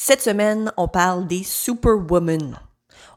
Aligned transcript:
Cette 0.00 0.22
semaine, 0.22 0.70
on 0.76 0.86
parle 0.86 1.26
des 1.26 1.42
superwomen. 1.42 2.56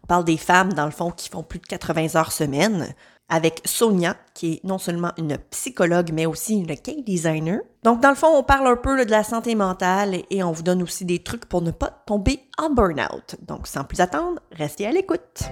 On 0.04 0.08
parle 0.08 0.26
des 0.26 0.38
femmes, 0.38 0.74
dans 0.74 0.86
le 0.86 0.92
fond, 0.92 1.12
qui 1.12 1.30
font 1.30 1.44
plus 1.44 1.60
de 1.60 1.68
80 1.68 2.16
heures 2.16 2.32
semaine, 2.32 2.96
avec 3.30 3.62
Sonia, 3.66 4.18
qui 4.34 4.54
est 4.54 4.64
non 4.64 4.80
seulement 4.80 5.12
une 5.20 5.38
psychologue, 5.52 6.10
mais 6.12 6.26
aussi 6.26 6.56
une 6.56 6.66
cake 6.66 7.06
designer. 7.06 7.60
Donc, 7.84 8.02
dans 8.02 8.10
le 8.10 8.16
fond, 8.16 8.36
on 8.36 8.42
parle 8.42 8.66
un 8.66 8.78
peu 8.78 9.06
de 9.06 9.12
la 9.12 9.24
santé 9.24 9.54
mentale 9.54 10.24
et 10.32 10.42
on 10.42 10.52
vous 10.52 10.64
donne 10.64 10.82
aussi 10.82 11.06
des 11.06 11.22
trucs 11.22 11.46
pour 11.46 11.62
ne 11.62 11.70
pas 11.70 11.92
tomber 12.08 12.40
en 12.58 12.72
burn-out. 12.72 13.36
Donc, 13.48 13.68
sans 13.68 13.84
plus 13.84 14.00
attendre, 14.00 14.40
restez 14.52 14.88
à 14.88 14.92
l'écoute. 14.92 15.44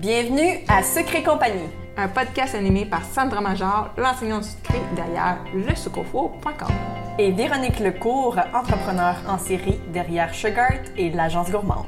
Bienvenue 0.00 0.64
à 0.66 0.82
Secret 0.82 1.22
Compagnie, 1.22 1.68
un 1.98 2.08
podcast 2.08 2.54
animé 2.54 2.86
par 2.86 3.04
Sandra 3.04 3.42
Major, 3.42 3.90
l'enseignante 3.98 4.44
du 4.44 4.48
secret 4.48 4.80
derrière 4.96 5.36
lesucofo.com 5.54 6.72
et 7.18 7.30
Véronique 7.32 7.78
Lecourt, 7.80 8.38
entrepreneur 8.54 9.16
en 9.28 9.36
série 9.36 9.78
derrière 9.92 10.34
Sugart 10.34 10.80
et 10.96 11.10
l'agence 11.10 11.50
gourmande. 11.50 11.84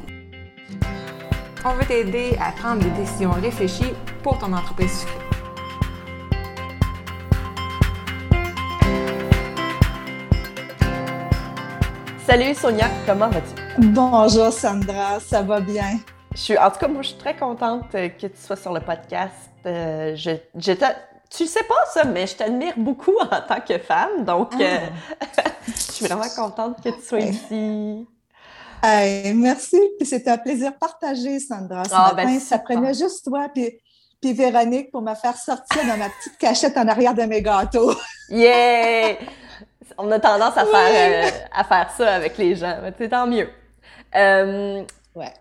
On 1.64 1.70
veut 1.70 1.86
t'aider 1.86 2.36
à 2.38 2.52
prendre 2.52 2.82
des 2.82 2.90
décisions 2.90 3.30
réfléchies 3.30 3.94
pour 4.22 4.36
ton 4.36 4.52
entreprise 4.52 5.00
sucrée. 5.00 5.18
Salut 12.26 12.54
Sonia, 12.54 12.90
comment 13.06 13.30
vas-tu? 13.30 13.86
Bonjour 13.86 14.52
Sandra, 14.52 15.18
ça 15.18 15.40
va 15.40 15.60
bien? 15.60 15.98
Je 16.34 16.40
suis, 16.40 16.58
en 16.58 16.70
tout 16.70 16.78
cas, 16.78 16.88
moi, 16.88 17.02
je 17.02 17.08
suis 17.08 17.18
très 17.18 17.36
contente 17.36 17.90
que 17.92 18.26
tu 18.26 18.36
sois 18.36 18.56
sur 18.56 18.72
le 18.72 18.80
podcast. 18.80 19.34
Euh, 19.66 20.16
je, 20.16 20.30
je 20.56 20.72
tu 21.30 21.46
sais 21.46 21.62
pas 21.64 21.74
ça, 21.92 22.04
mais 22.04 22.26
je 22.26 22.36
t'admire 22.36 22.74
beaucoup 22.76 23.14
en 23.18 23.40
tant 23.40 23.60
que 23.60 23.78
femme, 23.78 24.24
donc 24.24 24.52
ah. 24.54 24.62
euh, 24.62 24.78
je 25.66 25.80
suis 25.80 26.06
vraiment 26.06 26.28
contente 26.36 26.82
que 26.82 26.90
tu 26.90 27.02
sois 27.02 27.20
ici. 27.20 28.06
merci, 28.82 29.80
puis 29.98 30.06
c'était 30.06 30.30
un 30.30 30.38
plaisir 30.38 30.76
partagé, 30.78 31.38
Sandra. 31.38 31.84
Ce 31.84 31.90
ah, 31.92 32.12
ben, 32.14 32.38
ça 32.38 32.58
prenait 32.58 32.94
juste 32.94 33.24
toi 33.24 33.48
puis, 33.52 33.78
puis 34.20 34.32
Véronique 34.34 34.90
pour 34.90 35.02
me 35.02 35.14
faire 35.14 35.36
sortir 35.36 35.86
dans 35.86 35.96
ma 35.96 36.08
petite 36.08 36.38
cachette 36.38 36.76
en 36.76 36.86
arrière 36.86 37.14
de 37.14 37.22
mes 37.22 37.40
gâteaux. 37.40 37.94
yeah! 38.28 39.16
On 39.98 40.10
a 40.10 40.18
tendance 40.18 40.56
à, 40.56 40.64
faire, 40.64 41.26
euh, 41.26 41.30
à 41.52 41.64
faire 41.64 41.90
ça 41.96 42.14
avec 42.14 42.38
les 42.38 42.56
gens, 42.56 42.78
mais 42.82 42.92
c'est 42.96 43.08
tant 43.08 43.26
mieux. 43.26 43.48
Euh, 44.14 44.82
ouais. 45.14 45.32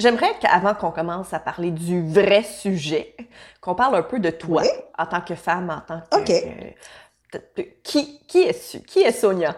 J'aimerais 0.00 0.32
qu'avant 0.40 0.74
qu'on 0.74 0.92
commence 0.92 1.34
à 1.34 1.38
parler 1.38 1.70
du 1.70 2.02
vrai 2.02 2.42
sujet, 2.42 3.14
qu'on 3.60 3.74
parle 3.74 3.96
un 3.96 4.02
peu 4.02 4.18
de 4.18 4.30
toi 4.30 4.62
en 4.98 5.04
tant 5.04 5.20
que 5.20 5.34
femme, 5.34 5.68
en 5.68 5.80
tant 5.82 6.00
que. 6.00 6.16
OK. 6.16 7.82
qui, 7.82 8.20
qui, 8.26 8.38
est, 8.38 8.86
qui 8.86 9.00
est 9.00 9.12
Sonia? 9.12 9.56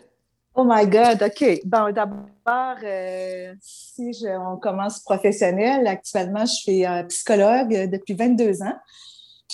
oh 0.54 0.64
my 0.66 0.86
God, 0.86 1.22
OK. 1.22 1.60
Bon, 1.66 1.92
d'abord, 1.92 2.76
euh, 2.82 3.52
si 3.60 4.14
je, 4.14 4.34
on 4.38 4.56
commence 4.56 5.00
professionnel, 5.00 5.86
actuellement, 5.86 6.46
je 6.46 6.54
suis 6.54 6.86
euh, 6.86 7.02
psychologue 7.04 7.90
depuis 7.90 8.14
22 8.14 8.62
ans, 8.62 8.78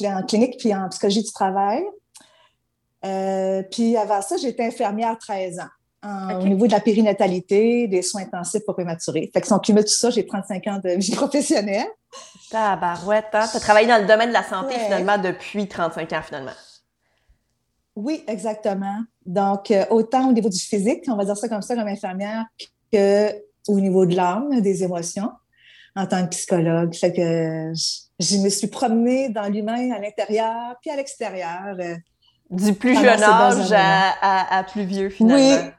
en 0.05 0.23
clinique 0.23 0.59
puis 0.61 0.73
en 0.73 0.89
psychologie 0.91 1.25
du 1.25 1.33
travail. 1.33 1.83
Euh, 3.05 3.65
puis 3.69 3.97
avant 3.97 4.23
ça, 4.23 4.37
j'étais 4.37 4.65
infirmière 4.65 5.19
13 5.19 5.59
ans 5.59 5.71
au 6.03 6.47
niveau 6.47 6.67
de 6.67 6.73
la 6.73 6.81
périnatalité, 6.81 7.87
des 7.87 8.03
soins 8.03 8.23
intensifs 8.23 8.65
pour 8.65 8.75
prématurés. 8.75 9.31
Fait 9.33 9.41
que 9.41 9.47
si 9.47 9.53
on 9.53 9.59
cumule 9.59 9.85
tout 9.85 9.91
ça, 9.91 10.11
j'ai 10.11 10.27
35 10.27 10.67
ans 10.67 10.81
de 10.83 10.91
vie 10.99 11.15
professionnelle. 11.15 11.89
Tabarouette, 12.51 13.27
hein? 13.33 13.47
Tu 13.51 13.57
as 13.57 13.61
travaillé 13.61 13.87
dans 13.87 14.01
le 14.01 14.07
domaine 14.07 14.31
de 14.31 14.35
la 14.35 14.43
santé 14.43 14.75
finalement 14.75 15.19
depuis 15.19 15.69
35 15.69 16.13
ans 16.13 16.23
finalement. 16.23 16.53
Oui, 17.97 18.25
exactement. 18.27 19.01
Donc, 19.27 19.71
euh, 19.71 19.85
autant 19.91 20.29
au 20.29 20.33
niveau 20.33 20.49
du 20.49 20.59
physique, 20.59 21.05
on 21.09 21.17
va 21.17 21.25
dire 21.25 21.37
ça 21.37 21.49
comme 21.49 21.63
ça, 21.63 21.75
comme 21.75 21.87
infirmière, 21.87 22.47
qu'au 22.93 23.79
niveau 23.81 24.07
de 24.07 24.17
l'âme, 24.17 24.61
des 24.61 24.83
émotions, 24.83 25.31
en 25.95 26.07
tant 26.07 26.25
que 26.25 26.31
psychologue. 26.31 26.95
Fait 26.95 27.13
que 27.13 27.73
je, 28.19 28.37
me 28.39 28.49
suis 28.49 28.69
promenée 28.69 29.29
dans 29.29 29.49
l'humain 29.53 29.91
à 29.93 29.99
l'intérieur 29.99 30.77
puis 30.81 30.91
à 30.91 30.97
l'extérieur. 30.97 31.77
Euh, 31.79 31.97
du 32.51 32.75
plus 32.75 32.95
jeune 32.97 33.23
âge 33.23 33.73
à, 33.73 34.59
à, 34.59 34.65
plus 34.65 34.85
vieux, 34.85 35.09
finalement. 35.09 35.63
Oui, 35.63 35.71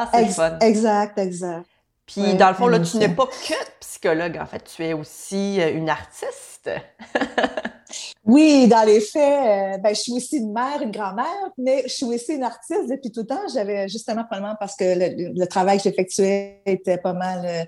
ah, 0.00 0.10
c'est 0.12 0.26
fun. 0.26 0.58
Exact, 0.60 1.18
exact. 1.18 1.66
Puis, 2.06 2.34
dans 2.34 2.48
le 2.48 2.54
fond, 2.54 2.68
là, 2.68 2.80
tu 2.80 2.96
n'es 2.96 3.08
pas 3.10 3.26
que 3.26 3.54
psychologue, 3.80 4.38
en 4.40 4.46
fait. 4.46 4.64
Tu 4.64 4.82
es 4.82 4.92
aussi 4.94 5.60
euh, 5.60 5.72
une 5.74 5.90
artiste. 5.90 6.70
oui, 8.24 8.66
dans 8.66 8.82
les 8.84 9.00
faits, 9.00 9.76
euh, 9.76 9.78
ben, 9.78 9.94
je 9.94 10.00
suis 10.00 10.12
aussi 10.12 10.38
une 10.38 10.52
mère, 10.52 10.80
une 10.80 10.90
grand-mère, 10.90 11.50
mais 11.58 11.82
je 11.84 11.92
suis 11.92 12.06
aussi 12.06 12.34
une 12.34 12.44
artiste 12.44 12.88
depuis 12.88 13.12
tout 13.12 13.20
le 13.20 13.26
temps. 13.26 13.46
J'avais 13.52 13.88
justement, 13.88 14.24
probablement 14.24 14.56
parce 14.58 14.74
que 14.74 14.84
le, 14.84 15.46
travail 15.46 15.76
que 15.76 15.84
j'effectuais 15.84 16.62
était 16.64 16.96
pas 16.96 17.12
mal 17.12 17.42
euh, 17.44 17.64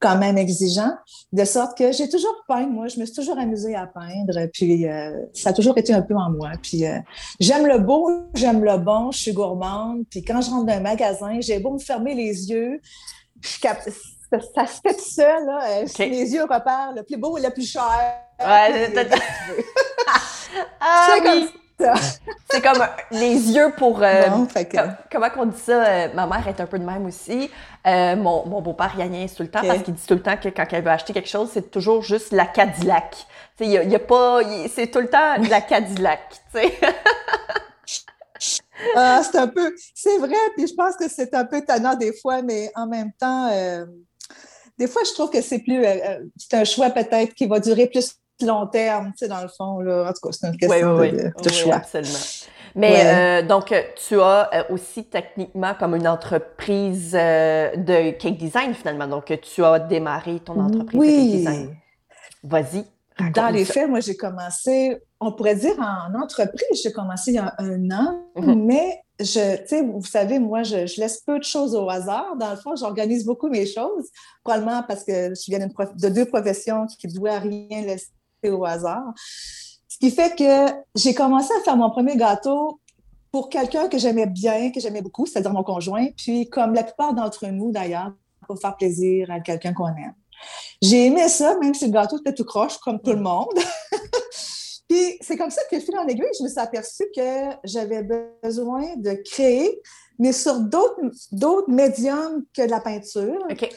quand 0.00 0.16
même 0.16 0.38
exigeant, 0.38 0.92
de 1.32 1.44
sorte 1.44 1.76
que 1.76 1.92
j'ai 1.92 2.08
toujours 2.08 2.34
peint, 2.48 2.66
moi, 2.66 2.88
je 2.88 2.98
me 2.98 3.04
suis 3.04 3.14
toujours 3.14 3.38
amusée 3.38 3.74
à 3.76 3.86
peindre, 3.86 4.46
puis 4.52 4.88
euh, 4.88 5.12
ça 5.34 5.50
a 5.50 5.52
toujours 5.52 5.76
été 5.76 5.92
un 5.92 6.00
peu 6.02 6.14
en 6.16 6.30
moi. 6.30 6.52
Puis 6.62 6.86
euh, 6.86 6.98
j'aime 7.38 7.66
le 7.66 7.78
beau, 7.78 8.10
j'aime 8.34 8.64
le 8.64 8.78
bon, 8.78 9.10
je 9.12 9.18
suis 9.18 9.32
gourmande, 9.32 10.04
puis 10.10 10.24
quand 10.24 10.40
je 10.40 10.50
rentre 10.50 10.66
dans 10.66 10.72
un 10.72 10.80
magasin, 10.80 11.40
j'ai 11.40 11.60
beau 11.60 11.72
me 11.72 11.78
fermer 11.78 12.14
les 12.14 12.50
yeux, 12.50 12.80
ça, 13.42 13.76
se 14.66 14.80
fait 14.82 14.94
tout 14.94 15.04
seul, 15.04 15.44
là, 15.44 15.60
euh, 15.68 15.84
les 15.98 16.32
yeux 16.32 16.42
repèrent 16.42 16.94
le 16.96 17.02
plus 17.02 17.18
beau 17.18 17.36
et 17.36 17.42
le 17.42 17.50
plus 17.50 17.70
cher. 17.70 17.82
Ouais, 18.40 18.92
ah, 20.80 21.16
oui. 21.22 21.48
C'est 22.50 22.62
comme 22.62 22.82
les 23.10 23.34
yeux 23.52 23.72
pour. 23.76 24.02
Euh, 24.02 24.22
comment 25.10 25.28
on 25.38 25.46
dit 25.46 25.58
ça? 25.58 25.84
Euh, 25.84 26.08
ma 26.14 26.26
mère 26.26 26.46
est 26.48 26.60
un 26.60 26.66
peu 26.66 26.78
de 26.78 26.84
même 26.84 27.06
aussi. 27.06 27.50
Euh, 27.86 28.16
mon, 28.16 28.60
beau-père, 28.60 28.92
il 28.96 29.02
a 29.02 29.28
tout 29.28 29.42
le 29.42 29.50
temps 29.50 29.62
parce 29.62 29.82
qu'il 29.82 29.94
dit 29.94 30.06
tout 30.06 30.14
le 30.14 30.22
temps 30.22 30.36
que 30.36 30.48
quand 30.48 30.66
elle 30.70 30.84
veut 30.84 30.90
acheter 30.90 31.12
quelque 31.12 31.28
chose, 31.28 31.50
c'est 31.52 31.70
toujours 31.70 32.02
juste 32.02 32.32
la 32.32 32.46
Cadillac. 32.46 33.26
Il 33.60 33.70
y, 33.70 33.94
a, 33.94 33.98
pas. 33.98 34.40
C'est 34.74 34.90
tout 34.90 35.00
le 35.00 35.08
temps 35.08 35.36
la 35.48 35.60
Cadillac. 35.60 36.20
ah, 38.96 39.20
c'est 39.22 39.38
un 39.38 39.48
peu. 39.48 39.74
C'est 39.94 40.18
vrai, 40.18 40.36
puis 40.56 40.66
je 40.66 40.74
pense 40.74 40.96
que 40.96 41.08
c'est 41.08 41.34
un 41.34 41.44
peu 41.44 41.62
tannant 41.62 41.94
des 41.94 42.12
fois, 42.14 42.42
mais 42.42 42.70
en 42.74 42.86
même 42.86 43.12
temps. 43.18 43.50
des 44.78 44.86
fois, 44.86 45.02
je 45.04 45.12
trouve 45.12 45.30
que 45.30 45.42
c'est 45.42 45.58
plus. 45.58 45.84
c'est 46.36 46.54
un 46.54 46.64
choix 46.64 46.90
peut-être 46.90 47.34
qui 47.34 47.46
va 47.46 47.60
durer 47.60 47.86
plus 47.86 48.16
long 48.46 48.66
terme, 48.66 49.12
tu 49.12 49.18
sais, 49.18 49.28
dans 49.28 49.42
le 49.42 49.48
fond. 49.48 49.80
Là. 49.80 50.08
En 50.08 50.12
tout 50.12 50.28
cas, 50.28 50.32
c'est 50.32 50.46
une 50.48 50.56
question 50.56 50.98
de, 50.98 51.42
de, 51.42 51.48
choix. 51.50 51.76
absolument. 51.76 52.18
Mais 52.74 53.42
euh, 53.42 53.46
donc, 53.46 53.74
tu 53.96 54.20
as 54.20 54.50
euh, 54.54 54.74
aussi 54.74 55.04
techniquement 55.04 55.74
comme 55.78 55.94
une 55.94 56.08
entreprise 56.08 57.14
euh, 57.14 57.74
de 57.76 58.10
cake 58.12 58.38
design 58.38 58.74
finalement. 58.74 59.06
Donc, 59.06 59.32
tu 59.42 59.64
as 59.64 59.78
démarré 59.80 60.40
ton 60.40 60.60
entreprise 60.60 61.00
de 61.00 61.06
cake 61.06 61.30
design. 61.30 61.76
Vas-y. 62.44 62.84
Dans 63.34 63.50
les 63.50 63.66
faits, 63.66 63.88
moi, 63.88 64.00
j'ai 64.00 64.16
commencé, 64.16 64.96
on 65.20 65.32
pourrait 65.32 65.56
dire 65.56 65.78
en 65.78 66.18
entreprise, 66.18 66.80
j'ai 66.82 66.92
commencé 66.92 67.32
il 67.32 67.34
y 67.34 67.38
a 67.38 67.54
un 67.58 67.90
an, 67.90 68.18
mhm. 68.34 68.64
mais 68.64 69.02
je, 69.18 69.56
tu 69.58 69.68
sais, 69.68 69.82
vous 69.82 70.02
savez, 70.02 70.38
moi, 70.38 70.62
je, 70.62 70.98
laisse 70.98 71.20
peu 71.20 71.38
de 71.38 71.44
choses 71.44 71.74
au 71.74 71.90
hasard. 71.90 72.36
Dans 72.36 72.50
le 72.50 72.56
fond, 72.56 72.74
j'organise 72.76 73.26
beaucoup 73.26 73.50
mes 73.50 73.66
choses, 73.66 74.08
probablement 74.42 74.82
parce 74.88 75.04
que 75.04 75.34
je 75.34 75.44
viens 75.48 75.58
de 75.58 76.08
deux 76.08 76.24
professions 76.24 76.86
qui 76.86 77.08
ne 77.08 77.12
doivent 77.12 77.42
rien 77.42 77.82
laisser 77.82 78.08
au 78.48 78.64
hasard. 78.64 79.12
Ce 79.88 79.98
qui 79.98 80.10
fait 80.10 80.34
que 80.36 80.72
j'ai 80.94 81.14
commencé 81.14 81.52
à 81.60 81.62
faire 81.62 81.76
mon 81.76 81.90
premier 81.90 82.16
gâteau 82.16 82.80
pour 83.32 83.48
quelqu'un 83.48 83.88
que 83.88 83.98
j'aimais 83.98 84.26
bien, 84.26 84.70
que 84.70 84.80
j'aimais 84.80 85.02
beaucoup, 85.02 85.26
c'est-à-dire 85.26 85.52
mon 85.52 85.62
conjoint, 85.62 86.06
puis 86.16 86.48
comme 86.48 86.74
la 86.74 86.82
plupart 86.82 87.14
d'entre 87.14 87.46
nous 87.46 87.70
d'ailleurs, 87.70 88.12
pour 88.46 88.58
faire 88.58 88.76
plaisir 88.76 89.30
à 89.30 89.40
quelqu'un 89.40 89.72
qu'on 89.72 89.88
aime. 89.88 90.14
J'ai 90.82 91.06
aimé 91.06 91.28
ça, 91.28 91.56
même 91.58 91.74
si 91.74 91.86
le 91.86 91.92
gâteau 91.92 92.18
était 92.18 92.34
tout 92.34 92.44
croche, 92.44 92.78
comme 92.78 93.00
tout 93.00 93.12
le 93.12 93.20
monde. 93.20 93.54
puis 94.88 95.18
c'est 95.20 95.36
comme 95.36 95.50
ça 95.50 95.60
que, 95.70 95.78
fil 95.78 95.96
en 95.98 96.06
aiguille, 96.06 96.24
je 96.38 96.42
me 96.42 96.48
suis 96.48 96.58
aperçue 96.58 97.06
que 97.14 97.50
j'avais 97.64 98.02
besoin 98.42 98.96
de 98.96 99.12
créer, 99.24 99.80
mais 100.18 100.32
sur 100.32 100.58
d'autres 100.60 101.70
médiums 101.70 102.44
que 102.54 102.62
la 102.62 102.80
peinture. 102.80 103.38
OK. 103.50 103.70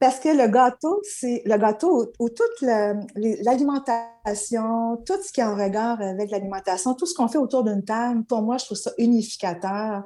Parce 0.00 0.18
que 0.18 0.30
le 0.30 0.48
gâteau, 0.48 1.00
c'est 1.04 1.42
le 1.44 1.56
gâteau 1.58 2.10
où, 2.18 2.30
toute 2.30 2.62
l'alimentation, 2.62 4.96
tout 5.04 5.22
ce 5.22 5.30
qui 5.30 5.42
est 5.42 5.44
en 5.44 5.54
regard 5.54 6.00
avec 6.00 6.30
l'alimentation, 6.30 6.94
tout 6.94 7.04
ce 7.04 7.14
qu'on 7.14 7.28
fait 7.28 7.36
autour 7.36 7.64
d'une 7.64 7.84
table, 7.84 8.24
pour 8.24 8.40
moi, 8.40 8.56
je 8.56 8.64
trouve 8.64 8.78
ça 8.78 8.92
unificateur. 8.96 10.02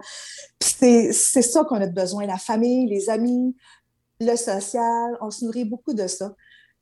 C'est 0.61 1.13
ça 1.13 1.63
qu'on 1.63 1.81
a 1.81 1.87
besoin, 1.87 2.27
la 2.27 2.39
famille, 2.39 2.89
les 2.89 3.09
amis, 3.09 3.55
le 4.19 4.35
social, 4.35 5.17
on 5.21 5.31
se 5.31 5.45
nourrit 5.45 5.65
beaucoup 5.65 5.95
de 5.95 6.09
ça. 6.09 6.35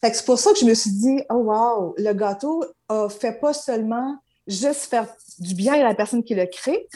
c'est 0.03 0.25
pour 0.25 0.39
ça 0.39 0.55
que 0.55 0.61
je 0.61 0.65
me 0.65 0.73
suis 0.73 0.93
dit, 0.93 1.23
oh 1.29 1.35
wow, 1.35 1.95
le 1.99 2.15
gâteau 2.15 2.65
ne 2.91 3.09
fait 3.09 3.39
pas 3.39 3.53
seulement 3.53 4.17
juste 4.47 4.87
faire 4.87 5.07
du 5.39 5.55
bien 5.55 5.75
à 5.75 5.83
la 5.83 5.95
personne 5.95 6.25
qui 6.25 6.35
le 6.35 6.47
crée, 6.47 6.89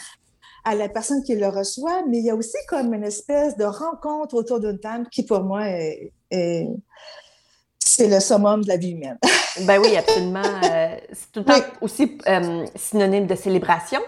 à 0.67 0.75
la 0.75 0.89
personne 0.89 1.23
qui 1.23 1.33
le 1.33 1.47
reçoit, 1.47 2.03
mais 2.07 2.17
il 2.17 2.25
y 2.25 2.29
a 2.29 2.35
aussi 2.35 2.57
comme 2.67 2.93
une 2.93 3.05
espèce 3.05 3.55
de 3.55 3.63
rencontre 3.63 4.35
autour 4.35 4.59
d'une 4.59 4.79
table 4.79 5.07
qui, 5.09 5.23
pour 5.23 5.41
moi, 5.41 5.65
est, 5.69 6.11
c'est 7.79 8.07
le 8.07 8.19
summum 8.19 8.63
de 8.63 8.67
la 8.67 8.75
vie 8.75 8.91
humaine. 8.91 9.17
ben 9.61 9.79
oui, 9.79 9.95
absolument. 9.95 10.41
Euh, 10.41 10.97
c'est 11.13 11.31
tout 11.31 11.39
le 11.39 11.45
temps 11.45 11.65
aussi 11.79 12.17
euh, 12.27 12.65
synonyme 12.75 13.27
de 13.27 13.35
célébration. 13.35 14.01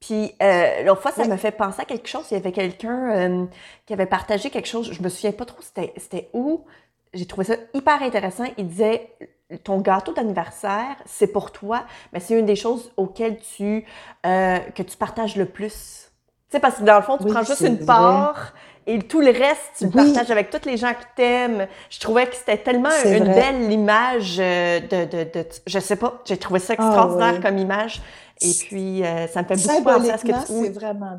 Puis 0.00 0.32
euh, 0.40 0.84
l'autre 0.84 1.02
fois, 1.02 1.10
ça 1.10 1.26
me 1.26 1.36
fait 1.36 1.50
penser 1.50 1.82
à 1.82 1.84
quelque 1.84 2.08
chose. 2.08 2.26
Il 2.30 2.34
y 2.34 2.36
avait 2.36 2.52
quelqu'un 2.52 3.10
euh, 3.10 3.46
qui 3.86 3.92
avait 3.92 4.06
partagé 4.06 4.50
quelque 4.50 4.68
chose. 4.68 4.92
Je 4.92 5.02
me 5.02 5.08
souviens 5.08 5.32
pas 5.32 5.44
trop 5.44 5.60
c'était 5.60 6.30
où. 6.32 6.64
J'ai 7.14 7.26
trouvé 7.26 7.44
ça 7.44 7.54
hyper 7.74 8.02
intéressant. 8.02 8.44
Il 8.56 8.68
disait 8.68 9.10
ton 9.64 9.80
gâteau 9.80 10.12
d'anniversaire, 10.12 10.96
c'est 11.06 11.28
pour 11.28 11.52
toi, 11.52 11.84
mais 12.12 12.20
c'est 12.20 12.38
une 12.38 12.46
des 12.46 12.56
choses 12.56 12.92
auxquelles 12.96 13.38
tu 13.38 13.84
euh, 14.26 14.58
que 14.58 14.82
tu 14.82 14.96
partages 14.96 15.36
le 15.36 15.46
plus. 15.46 16.10
Tu 16.50 16.56
sais, 16.56 16.60
parce 16.60 16.76
que 16.76 16.84
dans 16.84 16.96
le 16.96 17.02
fond, 17.02 17.16
tu 17.18 17.26
prends 17.26 17.42
juste 17.42 17.60
une 17.62 17.84
part 17.84 18.52
et 18.86 18.98
tout 19.00 19.20
le 19.20 19.30
reste, 19.30 19.72
tu 19.78 19.84
le 19.84 19.90
partages 19.90 20.30
avec 20.30 20.48
tous 20.48 20.66
les 20.66 20.78
gens 20.78 20.92
qui 20.94 21.06
t'aiment. 21.14 21.66
Je 21.90 22.00
trouvais 22.00 22.26
que 22.26 22.34
c'était 22.34 22.56
tellement 22.56 22.88
une 23.04 23.24
belle 23.24 23.70
image 23.70 24.38
de, 24.38 25.04
de, 25.04 25.24
de, 25.24 25.46
Je 25.66 25.78
sais 25.78 25.96
pas, 25.96 26.22
j'ai 26.24 26.38
trouvé 26.38 26.58
ça 26.58 26.74
ah 26.78 26.82
extraordinaire 26.82 27.40
comme 27.42 27.58
image. 27.58 28.00
Et 28.40 28.52
puis, 28.66 29.04
euh, 29.04 29.26
ça 29.26 29.42
me 29.42 29.48
fait 29.48 29.56
beaucoup 29.56 29.82
penser 29.82 30.10
à 30.10 30.18
ce 30.18 30.24
que 30.24 30.46
tu... 30.46 30.64
c'est 30.64 30.70
vraiment 30.70 31.18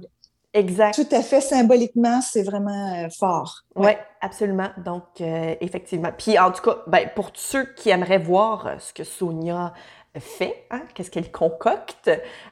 Exact. 0.54 0.96
Tout 0.96 1.16
à 1.16 1.22
fait, 1.22 1.42
symboliquement, 1.42 2.22
c'est 2.22 2.42
vraiment 2.42 3.06
euh, 3.06 3.10
fort. 3.10 3.66
Oui, 3.76 3.86
ouais, 3.86 4.00
absolument. 4.20 4.70
Donc, 4.84 5.04
euh, 5.22 5.56
effectivement. 5.62 6.12
Puis, 6.18 6.40
en 6.40 6.52
tout 6.52 6.64
cas, 6.64 6.78
ben, 6.88 7.08
pour 7.16 7.30
ceux 7.36 7.66
qui 7.74 7.90
aimeraient 7.90 8.18
voir 8.18 8.76
ce 8.80 8.92
que 8.92 9.04
Sonia 9.04 9.74
fait, 10.18 10.66
hein, 10.72 10.82
qu'est-ce 10.94 11.12
qu'elle 11.12 11.32
concocte, 11.32 12.10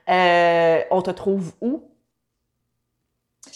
on 0.07 1.01
te 1.01 1.11
trouve 1.11 1.53
où? 1.59 1.89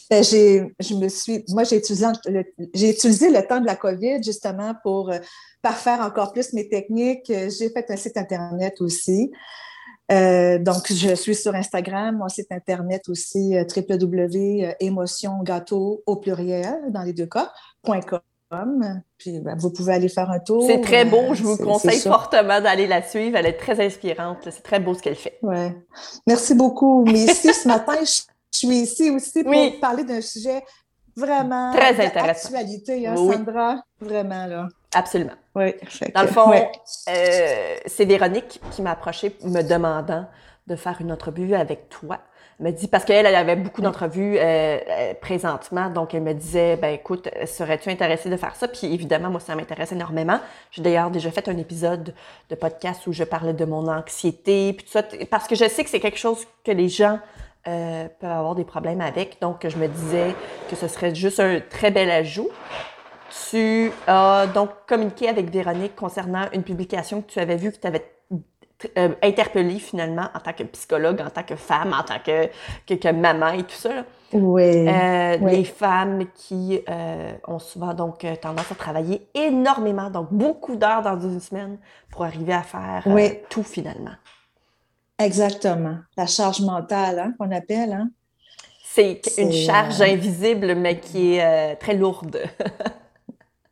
Ben, 0.09 0.23
j'ai, 0.23 0.73
je 0.79 0.95
me 0.95 1.07
suis, 1.07 1.45
moi, 1.49 1.63
j'ai 1.63 1.77
utilisé, 1.77 2.07
le, 2.25 2.43
j'ai 2.73 2.89
utilisé 2.89 3.29
le 3.29 3.45
temps 3.45 3.59
de 3.61 3.65
la 3.67 3.75
COVID 3.75 4.23
justement 4.23 4.73
pour 4.81 5.11
parfaire 5.61 6.01
encore 6.01 6.33
plus 6.33 6.51
mes 6.53 6.67
techniques. 6.67 7.27
J'ai 7.27 7.69
fait 7.69 7.85
un 7.89 7.95
site 7.95 8.17
Internet 8.17 8.81
aussi. 8.81 9.31
Euh, 10.11 10.59
donc, 10.59 10.91
je 10.91 11.15
suis 11.15 11.33
sur 11.35 11.55
Instagram, 11.55 12.17
mon 12.17 12.27
site 12.27 12.51
Internet 12.51 13.07
aussi, 13.09 13.55
euh, 13.55 13.63
www.émotiongâteau 13.63 16.03
au 16.05 16.17
pluriel, 16.17 16.81
dans 16.89 17.03
les 17.03 17.13
deux 17.13 17.27
cas, 17.27 17.49
.com. 17.83 18.19
Puis, 19.17 19.39
ben, 19.39 19.55
vous 19.57 19.71
pouvez 19.71 19.93
aller 19.93 20.09
faire 20.09 20.29
un 20.29 20.39
tour. 20.39 20.65
C'est 20.67 20.81
très 20.81 21.05
beau. 21.05 21.31
Euh, 21.31 21.33
je 21.33 21.43
vous 21.43 21.55
conseille 21.55 22.01
fortement 22.01 22.59
d'aller 22.59 22.87
la 22.87 23.01
suivre. 23.01 23.37
Elle 23.37 23.45
est 23.45 23.57
très 23.57 23.79
inspirante. 23.79 24.39
C'est 24.43 24.63
très 24.63 24.81
beau 24.81 24.93
ce 24.93 25.01
qu'elle 25.01 25.15
fait. 25.15 25.39
Ouais. 25.41 25.73
Merci 26.27 26.53
beaucoup. 26.53 27.05
Mais 27.05 27.23
ici, 27.23 27.53
ce 27.53 27.69
matin, 27.69 27.95
je, 28.01 28.23
suis 28.51 28.67
ici 28.67 29.09
aussi 29.09 29.45
pour 29.45 29.79
parler 29.79 30.03
d'un 30.03 30.19
sujet 30.19 30.61
vraiment 31.15 31.71
très 31.71 32.05
intéressant. 32.05 32.53
Actualité, 32.53 33.07
hein, 33.07 33.15
Sandra, 33.15 33.85
vraiment 34.01 34.45
là. 34.45 34.67
Absolument. 34.93 35.37
Oui. 35.55 35.73
Dans 36.15 36.21
le 36.21 36.27
fond, 36.27 36.51
euh, 36.51 37.75
c'est 37.85 38.05
Véronique 38.05 38.61
qui 38.71 38.81
m'a 38.81 38.91
approché 38.91 39.35
me 39.43 39.61
demandant 39.61 40.25
de 40.67 40.75
faire 40.75 40.97
une 41.01 41.11
entrevue 41.11 41.55
avec 41.55 41.89
toi. 41.89 42.19
Elle 42.59 42.67
me 42.67 42.71
dit 42.71 42.87
parce 42.87 43.03
qu'elle 43.03 43.25
elle 43.25 43.35
avait 43.35 43.55
beaucoup 43.55 43.81
d'entrevues 43.81 44.37
euh, 44.37 44.41
euh, 44.41 45.13
présentement, 45.19 45.89
donc 45.89 46.13
elle 46.13 46.21
me 46.21 46.33
disait 46.33 46.77
ben 46.77 46.93
écoute, 46.93 47.27
serais-tu 47.45 47.89
intéressée 47.89 48.29
de 48.29 48.37
faire 48.37 48.55
ça? 48.55 48.67
Puis 48.67 48.93
évidemment 48.93 49.29
moi 49.29 49.39
ça 49.39 49.55
m'intéresse 49.55 49.91
énormément. 49.91 50.39
J'ai 50.69 50.81
d'ailleurs 50.81 51.09
déjà 51.09 51.31
fait 51.31 51.49
un 51.49 51.57
épisode 51.57 52.13
de 52.49 52.55
podcast 52.55 53.05
où 53.07 53.13
je 53.13 53.23
parlais 53.23 53.53
de 53.53 53.65
mon 53.65 53.87
anxiété 53.89 54.73
puis 54.73 54.85
tout 54.85 54.91
ça 54.91 55.03
parce 55.29 55.47
que 55.47 55.55
je 55.55 55.67
sais 55.67 55.83
que 55.83 55.89
c'est 55.89 55.99
quelque 55.99 56.19
chose 56.19 56.45
que 56.63 56.71
les 56.71 56.87
gens 56.87 57.19
peuvent 57.63 58.11
avoir 58.21 58.55
des 58.55 58.65
problèmes 58.65 59.01
avec. 59.01 59.39
Donc, 59.39 59.67
je 59.67 59.77
me 59.77 59.87
disais 59.87 60.33
que 60.67 60.75
ce 60.75 60.87
serait 60.87 61.13
juste 61.13 61.39
un 61.39 61.59
très 61.59 61.91
bel 61.91 62.09
ajout. 62.09 62.49
Tu 63.49 63.91
as 64.07 64.47
donc 64.53 64.69
communiqué 64.87 65.29
avec 65.29 65.49
Véronique 65.49 65.95
concernant 65.95 66.47
une 66.53 66.63
publication 66.63 67.21
que 67.21 67.31
tu 67.31 67.39
avais 67.39 67.55
vue, 67.55 67.71
que 67.71 67.77
tu 67.77 67.87
avais 67.87 68.03
euh, 68.97 69.09
interpellée 69.21 69.79
finalement 69.79 70.27
en 70.33 70.39
tant 70.39 70.53
que 70.53 70.63
psychologue, 70.63 71.21
en 71.21 71.29
tant 71.29 71.43
que 71.43 71.55
femme, 71.55 71.93
en 71.93 72.03
tant 72.03 72.19
que, 72.19 72.47
que, 72.93 73.11
maman 73.11 73.49
et 73.49 73.63
tout 73.63 73.75
ça. 73.75 74.05
Oui, 74.33 74.87
euh, 74.87 75.37
Les 75.37 75.65
femmes 75.65 76.25
qui 76.33 76.81
euh, 76.89 77.33
ont 77.47 77.59
souvent 77.59 77.93
donc 77.93 78.25
tendance 78.41 78.71
à 78.71 78.75
travailler 78.75 79.27
énormément, 79.33 80.09
donc 80.09 80.29
beaucoup 80.31 80.75
d'heures 80.75 81.01
dans 81.01 81.19
une 81.19 81.39
semaine 81.39 81.77
pour 82.09 82.23
arriver 82.23 82.53
à 82.53 82.63
faire 82.63 83.03
tout 83.49 83.63
finalement. 83.63 84.15
Exactement. 85.19 85.97
La 86.17 86.25
charge 86.25 86.61
mentale 86.61 87.19
hein, 87.19 87.33
qu'on 87.37 87.51
appelle. 87.51 87.91
Hein? 87.91 88.09
C'est 88.83 89.21
une 89.37 89.51
charge 89.51 90.01
invisible, 90.01 90.75
mais 90.75 90.99
qui 90.99 91.35
est 91.35 91.75
très 91.75 91.93
lourde. 91.93 92.39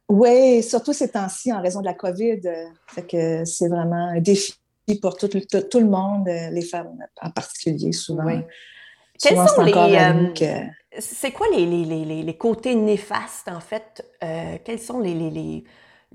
Oui, 0.09 0.63
surtout 0.63 0.91
ces 0.91 1.09
temps-ci 1.09 1.53
en 1.53 1.61
raison 1.61 1.81
de 1.81 1.85
la 1.85 1.93
COVID. 1.93 2.41
Euh, 2.45 2.65
fait 2.87 3.05
que 3.05 3.45
c'est 3.45 3.67
vraiment 3.67 4.09
un 4.09 4.19
défi 4.19 4.55
pour 5.01 5.15
tout, 5.15 5.27
tout, 5.27 5.79
le 5.79 5.85
monde, 5.85 6.27
euh, 6.27 6.49
les 6.49 6.63
femmes 6.63 6.97
en 7.21 7.29
particulier, 7.29 7.91
souvent. 7.91 8.25
Oui. 8.25 8.41
Quels 9.21 9.37
sont 9.47 9.61
les. 9.61 9.73
Euh, 9.73 10.65
c'est 10.97 11.31
quoi 11.31 11.45
les, 11.55 11.65
les, 11.67 12.23
les, 12.23 12.37
côtés 12.37 12.73
néfastes, 12.73 13.49
en 13.49 13.59
fait? 13.59 14.03
quelles 14.65 14.79
sont 14.79 14.99
les, 14.99 15.63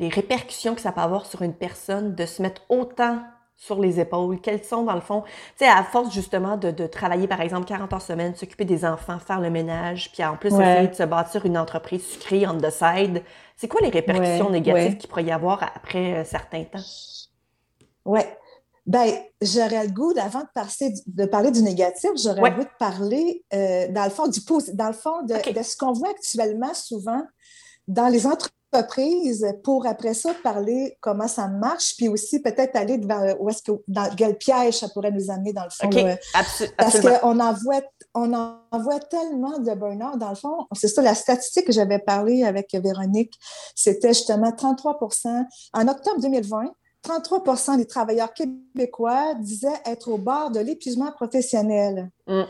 répercussions 0.01 0.75
que 0.75 0.81
ça 0.81 0.91
peut 0.91 1.03
avoir 1.03 1.27
sur 1.27 1.43
une 1.43 1.55
personne 1.55 2.17
de 2.17 2.27
se 2.27 2.43
mettre 2.43 2.63
autant 2.69 3.23
sur 3.57 3.81
les 3.81 4.01
épaules? 4.01 4.41
Quelles 4.41 4.65
sont, 4.65 4.83
dans 4.83 4.95
le 4.95 5.01
fond, 5.01 5.23
tu 5.23 5.65
sais, 5.65 5.69
à 5.69 5.83
force 5.83 6.13
justement 6.13 6.57
de, 6.57 6.71
de, 6.71 6.87
travailler, 6.87 7.27
par 7.27 7.41
exemple, 7.41 7.67
40 7.67 7.93
heures 7.93 8.03
semaine, 8.03 8.35
s'occuper 8.35 8.65
des 8.65 8.85
enfants, 8.85 9.19
faire 9.19 9.41
le 9.41 9.51
ménage, 9.51 10.13
puis 10.13 10.25
en 10.25 10.37
plus, 10.37 10.53
essayer 10.55 10.89
de 10.89 10.95
se 10.95 11.03
bâtir 11.03 11.47
une 11.47 11.59
entreprise 11.59 12.05
sucrée 12.05 12.47
on 12.47 12.59
the 12.59 12.71
side, 12.71 13.23
c'est 13.57 13.69
quoi 13.69 13.81
les 13.81 13.91
répercussions 13.91 14.51
négatives 14.51 14.97
qu'il 14.97 15.09
pourrait 15.09 15.25
y 15.25 15.33
avoir 15.33 15.63
après 15.63 16.19
un 16.19 16.25
certain 16.25 16.65
temps? 16.65 16.85
Oui. 18.05 18.21
Ben, 18.87 19.11
j'aurais 19.41 19.87
le 19.87 19.93
goût, 19.93 20.13
avant 20.21 20.41
de, 20.41 20.49
passer, 20.55 20.93
de 21.07 21.25
parler 21.25 21.51
du 21.51 21.63
négatif, 21.63 22.11
j'aurais 22.23 22.51
le 22.51 22.57
goût 22.57 22.65
de 22.65 22.79
parler, 22.79 23.43
euh, 23.55 23.89
dans 23.91 24.05
le 24.05 24.11
fond, 24.11 24.29
du 24.29 24.41
dans 24.75 24.89
le 24.89 24.93
fond 24.93 25.23
de, 25.23 25.53
de 25.53 25.63
ce 25.63 25.77
qu'on 25.77 25.93
voit 25.93 26.11
actuellement 26.11 26.75
souvent 26.75 27.23
dans 27.89 28.09
les 28.09 28.27
entreprises 28.27 28.53
pour 29.63 29.87
après 29.87 30.15
ça 30.15 30.33
parler 30.43 30.97
comment 31.01 31.29
ça 31.29 31.49
marche, 31.49 31.97
puis 31.97 32.09
aussi 32.09 32.41
peut-être 32.41 32.77
aller 32.77 32.99
vers 32.99 33.41
où 33.41 33.49
est-ce 33.49 33.63
que 33.63 33.73
dans 33.89 34.09
quel 34.17 34.37
piège 34.37 34.79
ça 34.79 34.89
pourrait 34.89 35.13
nous 35.13 35.31
amener 35.31 35.53
dans 35.53 35.65
le 35.65 35.71
fond. 35.71 35.91
parce 36.77 37.01
qu'on 37.01 37.41
en 37.41 37.53
voit 37.53 37.83
on 38.15 38.33
en 38.33 38.59
voit 38.73 39.01
tellement 39.01 39.59
de 39.59 39.75
burn-out. 39.75 40.19
Dans 40.19 40.31
le 40.31 40.37
fond, 40.37 40.67
c'est 40.73 40.89
ça 40.89 41.03
la 41.03 41.15
statistique 41.15 41.67
que 41.67 41.73
j'avais 41.73 41.99
parlé 41.99 42.45
avec 42.45 42.73
Véronique, 42.73 43.35
c'était 43.75 44.15
justement 44.15 44.53
33 44.53 44.99
En 45.73 45.89
octobre 45.89 46.21
2020, 46.21 46.73
33 47.03 47.77
des 47.77 47.87
travailleurs 47.87 48.33
québécois 48.33 49.35
disaient 49.35 49.69
être 49.85 50.09
au 50.09 50.19
bord 50.19 50.51
de 50.51 50.61
l'épuisement 50.61 51.13
professionnel. 51.13 52.11
Mm. 52.27 52.43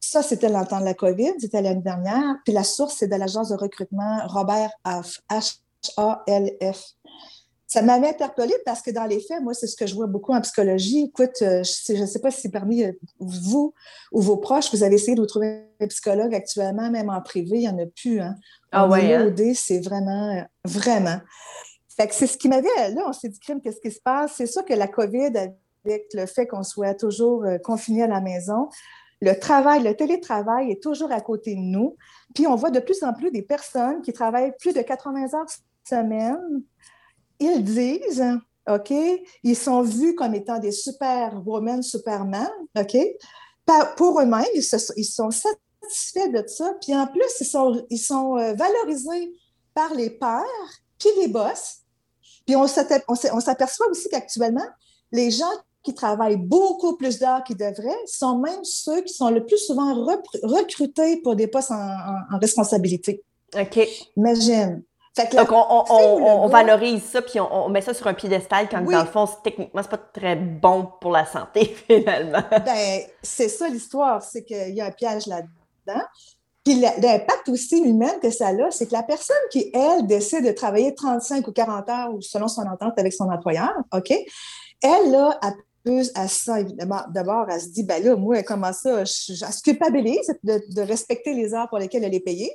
Ça, 0.00 0.22
c'était 0.22 0.48
le 0.48 0.66
temps 0.66 0.80
de 0.80 0.84
la 0.84 0.94
COVID, 0.94 1.34
c'était 1.38 1.60
l'année 1.60 1.82
dernière. 1.82 2.36
Puis 2.44 2.54
la 2.54 2.64
source, 2.64 2.94
c'est 2.98 3.08
de 3.08 3.16
l'agence 3.16 3.50
de 3.50 3.56
recrutement 3.56 4.20
Robert 4.26 4.70
H. 4.84 5.58
A-L-F. 5.96 6.94
Ça 7.68 7.82
m'avait 7.82 8.08
interpellée 8.08 8.54
parce 8.64 8.80
que 8.80 8.90
dans 8.90 9.04
les 9.04 9.20
faits, 9.20 9.42
moi, 9.42 9.52
c'est 9.52 9.66
ce 9.66 9.76
que 9.76 9.86
je 9.86 9.94
vois 9.94 10.06
beaucoup 10.06 10.32
en 10.32 10.40
psychologie. 10.40 11.10
Écoute, 11.10 11.42
euh, 11.42 11.62
je 11.62 12.00
ne 12.00 12.06
sais 12.06 12.18
pas 12.18 12.30
si 12.30 12.48
parmi 12.48 12.82
euh, 12.82 12.92
vous 13.20 13.74
ou 14.10 14.22
vos 14.22 14.38
proches, 14.38 14.72
vous 14.72 14.82
avez 14.82 14.94
essayé 14.94 15.14
de 15.14 15.20
vous 15.20 15.26
trouver 15.26 15.64
un 15.78 15.86
psychologue 15.86 16.34
actuellement, 16.34 16.90
même 16.90 17.10
en 17.10 17.20
privé, 17.20 17.58
il 17.58 17.60
n'y 17.60 17.68
en 17.68 17.78
a 17.78 17.84
plus. 17.84 18.20
Hein. 18.20 18.36
Ah 18.72 18.88
ouais, 18.88 19.14
hein? 19.14 19.34
c'est 19.54 19.80
vraiment, 19.80 20.34
euh, 20.34 20.42
vraiment. 20.64 21.20
Fait 21.94 22.06
que 22.06 22.14
c'est 22.14 22.26
ce 22.26 22.38
qui 22.38 22.48
m'avait, 22.48 22.68
là, 22.94 23.02
on 23.06 23.12
s'est 23.12 23.28
dit, 23.28 23.38
crime, 23.38 23.60
qu'est-ce 23.60 23.80
qui 23.80 23.90
se 23.90 24.00
passe? 24.00 24.32
C'est 24.38 24.46
sûr 24.46 24.64
que 24.64 24.72
la 24.72 24.88
COVID, 24.88 25.36
avec 25.84 26.06
le 26.14 26.24
fait 26.24 26.46
qu'on 26.46 26.62
soit 26.62 26.94
toujours 26.94 27.44
confiné 27.62 28.04
à 28.04 28.06
la 28.06 28.22
maison, 28.22 28.68
le 29.20 29.34
travail, 29.34 29.82
le 29.82 29.94
télétravail 29.94 30.70
est 30.70 30.82
toujours 30.82 31.12
à 31.12 31.20
côté 31.20 31.54
de 31.54 31.60
nous. 31.60 31.96
Puis 32.34 32.46
on 32.46 32.54
voit 32.54 32.70
de 32.70 32.80
plus 32.80 33.02
en 33.02 33.12
plus 33.12 33.30
des 33.30 33.42
personnes 33.42 34.00
qui 34.00 34.12
travaillent 34.12 34.52
plus 34.58 34.72
de 34.72 34.80
80 34.80 35.34
heures 35.34 35.48
semaine, 35.88 36.62
ils 37.40 37.62
disent, 37.62 38.24
OK, 38.68 38.92
ils 39.42 39.56
sont 39.56 39.82
vus 39.82 40.14
comme 40.14 40.34
étant 40.34 40.58
des 40.58 40.72
superwomen, 40.72 41.82
superman, 41.82 42.48
OK? 42.76 42.96
Pour 43.96 44.20
eux-mêmes, 44.20 44.44
ils, 44.54 44.62
sont 44.62 45.30
satisfaits 45.30 46.32
de 46.32 46.46
ça. 46.46 46.74
Puis 46.80 46.94
en 46.94 47.06
plus, 47.06 47.30
ils 47.40 47.46
sont, 47.46 47.86
ils 47.90 47.98
sont 47.98 48.36
euh, 48.36 48.54
valorisés 48.54 49.32
par 49.74 49.94
les 49.94 50.10
pairs, 50.10 50.44
puis 50.98 51.10
les 51.20 51.28
boss. 51.28 51.78
Puis 52.46 52.56
on 52.56 52.66
s'aperçoit 52.66 53.88
aussi 53.90 54.08
qu'actuellement, 54.08 54.66
les 55.12 55.30
gens 55.30 55.52
qui 55.82 55.94
travaillent 55.94 56.36
beaucoup 56.36 56.96
plus 56.96 57.18
d'heures 57.18 57.44
qu'ils 57.44 57.56
devraient 57.56 58.06
sont 58.06 58.38
même 58.38 58.64
ceux 58.64 59.02
qui 59.02 59.12
sont 59.12 59.30
le 59.30 59.44
plus 59.44 59.58
souvent 59.58 59.94
recrutés 60.42 61.18
pour 61.22 61.36
des 61.36 61.46
postes 61.46 61.70
en, 61.70 61.76
en 61.76 62.38
responsabilité. 62.38 63.22
OK. 63.54 63.88
Imagine. 64.16 64.82
Donc, 65.32 65.48
on, 65.52 66.48
valorise 66.48 67.04
ça, 67.04 67.22
puis 67.22 67.40
on, 67.40 67.68
met 67.68 67.80
ça 67.80 67.94
sur 67.94 68.06
un 68.06 68.14
piédestal 68.14 68.68
quand, 68.68 68.80
dans 68.80 69.00
le 69.00 69.06
fond, 69.06 69.28
techniquement, 69.42 69.82
c'est 69.82 69.90
pas 69.90 69.98
très 69.98 70.36
bon 70.36 70.88
pour 71.00 71.12
la 71.12 71.26
santé, 71.26 71.76
finalement. 71.86 72.42
Ben, 72.50 73.00
c'est 73.22 73.48
ça 73.48 73.68
l'histoire, 73.68 74.22
c'est 74.22 74.44
qu'il 74.44 74.74
y 74.74 74.80
a 74.80 74.86
un 74.86 74.90
piège 74.90 75.26
là-dedans. 75.26 76.02
Puis 76.64 76.80
l'impact 76.80 77.48
aussi 77.48 77.78
humain 77.78 78.12
que 78.20 78.30
ça 78.30 78.48
a, 78.48 78.70
c'est 78.70 78.86
que 78.86 78.92
la 78.92 79.02
personne 79.02 79.36
qui, 79.50 79.70
elle, 79.72 80.06
décide 80.06 80.44
de 80.44 80.52
travailler 80.52 80.94
35 80.94 81.46
ou 81.48 81.52
40 81.52 81.88
heures 81.88 82.14
ou 82.14 82.20
selon 82.20 82.46
son 82.46 82.62
entente 82.62 82.98
avec 82.98 83.12
son 83.12 83.30
employeur, 83.30 83.72
OK, 83.92 84.12
elle, 84.82 85.10
là, 85.10 85.38
peu 85.84 86.02
à 86.14 86.28
ça, 86.28 86.60
évidemment. 86.60 87.02
D'abord, 87.10 87.46
elle 87.50 87.60
se 87.60 87.68
dit, 87.68 87.84
ben 87.84 88.02
là, 88.02 88.16
moi, 88.16 88.42
comment 88.42 88.72
ça? 88.72 89.04
Je, 89.04 89.32
je, 89.34 89.44
se 89.44 89.62
culpabilise 89.62 90.32
de, 90.42 90.60
de, 90.74 90.82
respecter 90.82 91.32
les 91.34 91.54
heures 91.54 91.68
pour 91.68 91.78
lesquelles 91.78 92.04
elle 92.04 92.14
est 92.14 92.20
payée. 92.20 92.52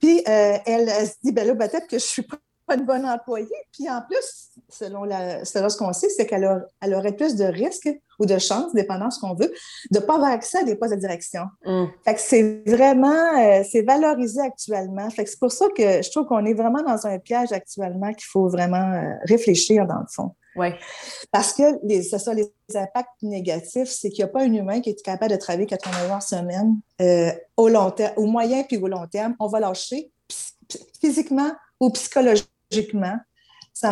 Puis, 0.00 0.18
euh, 0.20 0.56
elle, 0.66 0.88
elle, 0.88 1.06
se 1.06 1.14
dit, 1.22 1.32
ben 1.32 1.46
là, 1.46 1.54
peut-être 1.54 1.86
que 1.86 1.98
je 1.98 2.04
suis 2.04 2.22
pas 2.22 2.38
une 2.74 2.84
bonne 2.84 3.06
employée. 3.06 3.48
Puis 3.72 3.88
en 3.90 4.00
plus, 4.02 4.50
selon, 4.68 5.04
la, 5.04 5.44
selon 5.44 5.68
ce 5.68 5.76
qu'on 5.76 5.92
sait, 5.92 6.08
c'est 6.08 6.26
qu'elle 6.26 6.66
elle 6.80 6.94
aurait 6.94 7.12
plus 7.12 7.36
de 7.36 7.44
risques 7.44 7.90
ou 8.18 8.26
de 8.26 8.38
chances, 8.38 8.72
dépendant 8.74 9.08
de 9.08 9.12
ce 9.12 9.20
qu'on 9.20 9.34
veut, 9.34 9.52
de 9.90 9.98
ne 9.98 10.04
pas 10.04 10.16
avoir 10.16 10.30
accès 10.30 10.58
à 10.58 10.64
des 10.64 10.76
postes 10.76 10.94
de 10.94 11.00
direction. 11.00 11.44
Mm. 11.64 11.86
Fait 12.04 12.14
que 12.14 12.20
c'est 12.20 12.62
vraiment, 12.66 13.38
euh, 13.38 13.62
c'est 13.68 13.82
valorisé 13.82 14.40
actuellement. 14.40 15.08
Fait 15.10 15.24
que 15.24 15.30
c'est 15.30 15.38
pour 15.38 15.52
ça 15.52 15.66
que 15.76 16.02
je 16.02 16.10
trouve 16.10 16.26
qu'on 16.26 16.44
est 16.44 16.54
vraiment 16.54 16.82
dans 16.82 17.06
un 17.06 17.18
piège 17.18 17.52
actuellement 17.52 18.12
qu'il 18.12 18.28
faut 18.28 18.48
vraiment 18.48 18.92
euh, 18.92 19.14
réfléchir 19.24 19.86
dans 19.86 20.00
le 20.00 20.06
fond. 20.12 20.34
Ouais. 20.56 20.78
Parce 21.30 21.52
que 21.52 21.62
les, 21.84 22.02
ce 22.02 22.18
sont 22.18 22.32
les 22.32 22.50
impacts 22.74 23.22
négatifs, 23.22 23.88
c'est 23.88 24.10
qu'il 24.10 24.24
n'y 24.24 24.30
a 24.30 24.32
pas 24.32 24.42
un 24.42 24.52
humain 24.52 24.80
qui 24.80 24.90
est 24.90 25.02
capable 25.02 25.32
de 25.32 25.36
travailler 25.36 25.66
80 25.66 26.10
heures 26.10 26.22
semaine 26.22 26.76
euh, 27.00 27.30
au 27.56 27.68
long 27.68 27.90
terme, 27.90 28.12
au 28.16 28.26
moyen 28.26 28.64
puis 28.64 28.76
au 28.76 28.88
long 28.88 29.06
terme. 29.06 29.36
On 29.38 29.46
va 29.46 29.60
lâcher 29.60 30.10
physiquement 31.00 31.52
ou 31.78 31.90
psychologiquement 31.90 33.16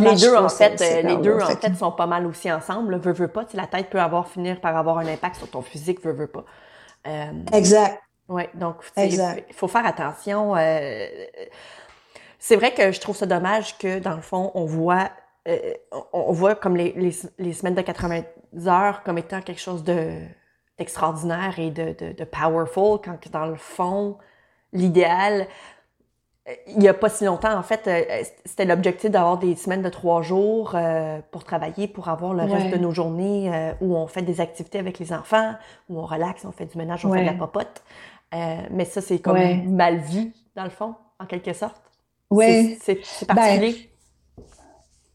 les 0.01 0.17
deux, 0.17 0.37
en 0.37 0.49
fait, 0.49 0.81
euh, 0.81 1.03
les 1.03 1.17
deux, 1.17 1.39
en 1.41 1.47
fait, 1.47 1.75
sont 1.75 1.93
pas 1.93 2.07
mal 2.07 2.27
aussi 2.27 2.51
ensemble. 2.51 2.99
Veux, 2.99 3.13
veux 3.13 3.29
pas, 3.29 3.47
la 3.55 3.67
tête 3.67 3.89
peut 3.91 4.01
avoir 4.01 4.29
finir 4.29 4.61
par 4.61 4.77
avoir 4.77 4.99
un 4.99 5.07
impact 5.07 5.37
sur 5.37 5.51
ton 5.51 5.63
physique, 5.63 6.05
veux, 6.05 6.13
veux 6.13 6.27
pas. 6.27 6.45
Euh, 7.07 7.33
exact. 7.53 8.03
Oui, 8.29 8.43
donc 8.55 8.77
il 8.99 9.55
faut 9.55 9.69
faire 9.69 9.87
attention. 9.87 10.55
C'est 12.39 12.57
vrai 12.57 12.73
que 12.73 12.93
je 12.93 13.01
trouve 13.01 13.17
ça 13.17 13.27
dommage 13.27 13.79
que, 13.79 13.99
dans 13.99 14.15
le 14.15 14.21
fond, 14.21 14.51
on 14.55 14.67
voit, 14.67 15.11
on 16.13 16.33
voit 16.33 16.55
comme 16.55 16.77
les, 16.77 16.93
les, 17.39 17.53
semaines 17.53 17.75
de 17.75 17.83
80 17.83 18.23
heures 18.67 19.03
comme 19.03 19.19
étant 19.19 19.41
quelque 19.41 19.61
chose 19.61 19.85
de 19.85 20.13
d'extraordinaire 20.79 21.59
et 21.59 21.71
de, 21.71 21.93
de, 21.99 22.13
de, 22.13 22.25
powerful, 22.25 23.01
quand 23.05 23.19
dans 23.33 23.47
le 23.47 23.57
fond, 23.57 24.17
l'idéal, 24.73 25.49
il 26.67 26.79
n'y 26.79 26.89
a 26.89 26.95
pas 26.95 27.09
si 27.09 27.25
longtemps, 27.25 27.57
en 27.57 27.63
fait, 27.63 27.87
euh, 27.87 28.23
c'était 28.45 28.65
l'objectif 28.65 29.11
d'avoir 29.11 29.39
des 29.39 29.55
semaines 29.55 29.83
de 29.83 29.89
trois 29.89 30.23
jours 30.23 30.73
euh, 30.75 31.21
pour 31.31 31.45
travailler, 31.45 31.89
pour 31.89 32.09
avoir 32.09 32.33
le 32.33 32.45
reste 32.45 32.71
de 32.71 32.79
nos 32.79 32.91
journées 32.91 33.53
euh, 33.53 33.73
où 33.81 33.97
on 33.97 34.07
fait 34.07 34.23
des 34.23 34.41
activités 34.41 34.79
avec 34.79 34.99
les 34.99 35.13
enfants, 35.13 35.55
où 35.89 35.99
on 35.99 36.07
relaxe, 36.07 36.45
on 36.45 36.53
fait 36.53 36.67
du 36.67 36.79
ménage, 36.79 37.05
on 37.05 37.13
fait 37.13 37.21
de 37.21 37.27
la 37.27 37.35
popote. 37.35 37.83
mais 38.33 38.85
ça, 38.85 39.01
c'est 39.01 39.19
comme 39.19 39.75
mal 39.75 39.99
vu, 39.99 40.33
dans 40.57 40.65
le 40.65 40.71
fond, 40.71 40.95
en 41.19 41.27
quelque 41.27 41.53
sorte. 41.53 41.83
Oui. 42.31 42.79
C'est 42.83 43.27
particulier. 43.27 43.73
Ben, 43.73 43.98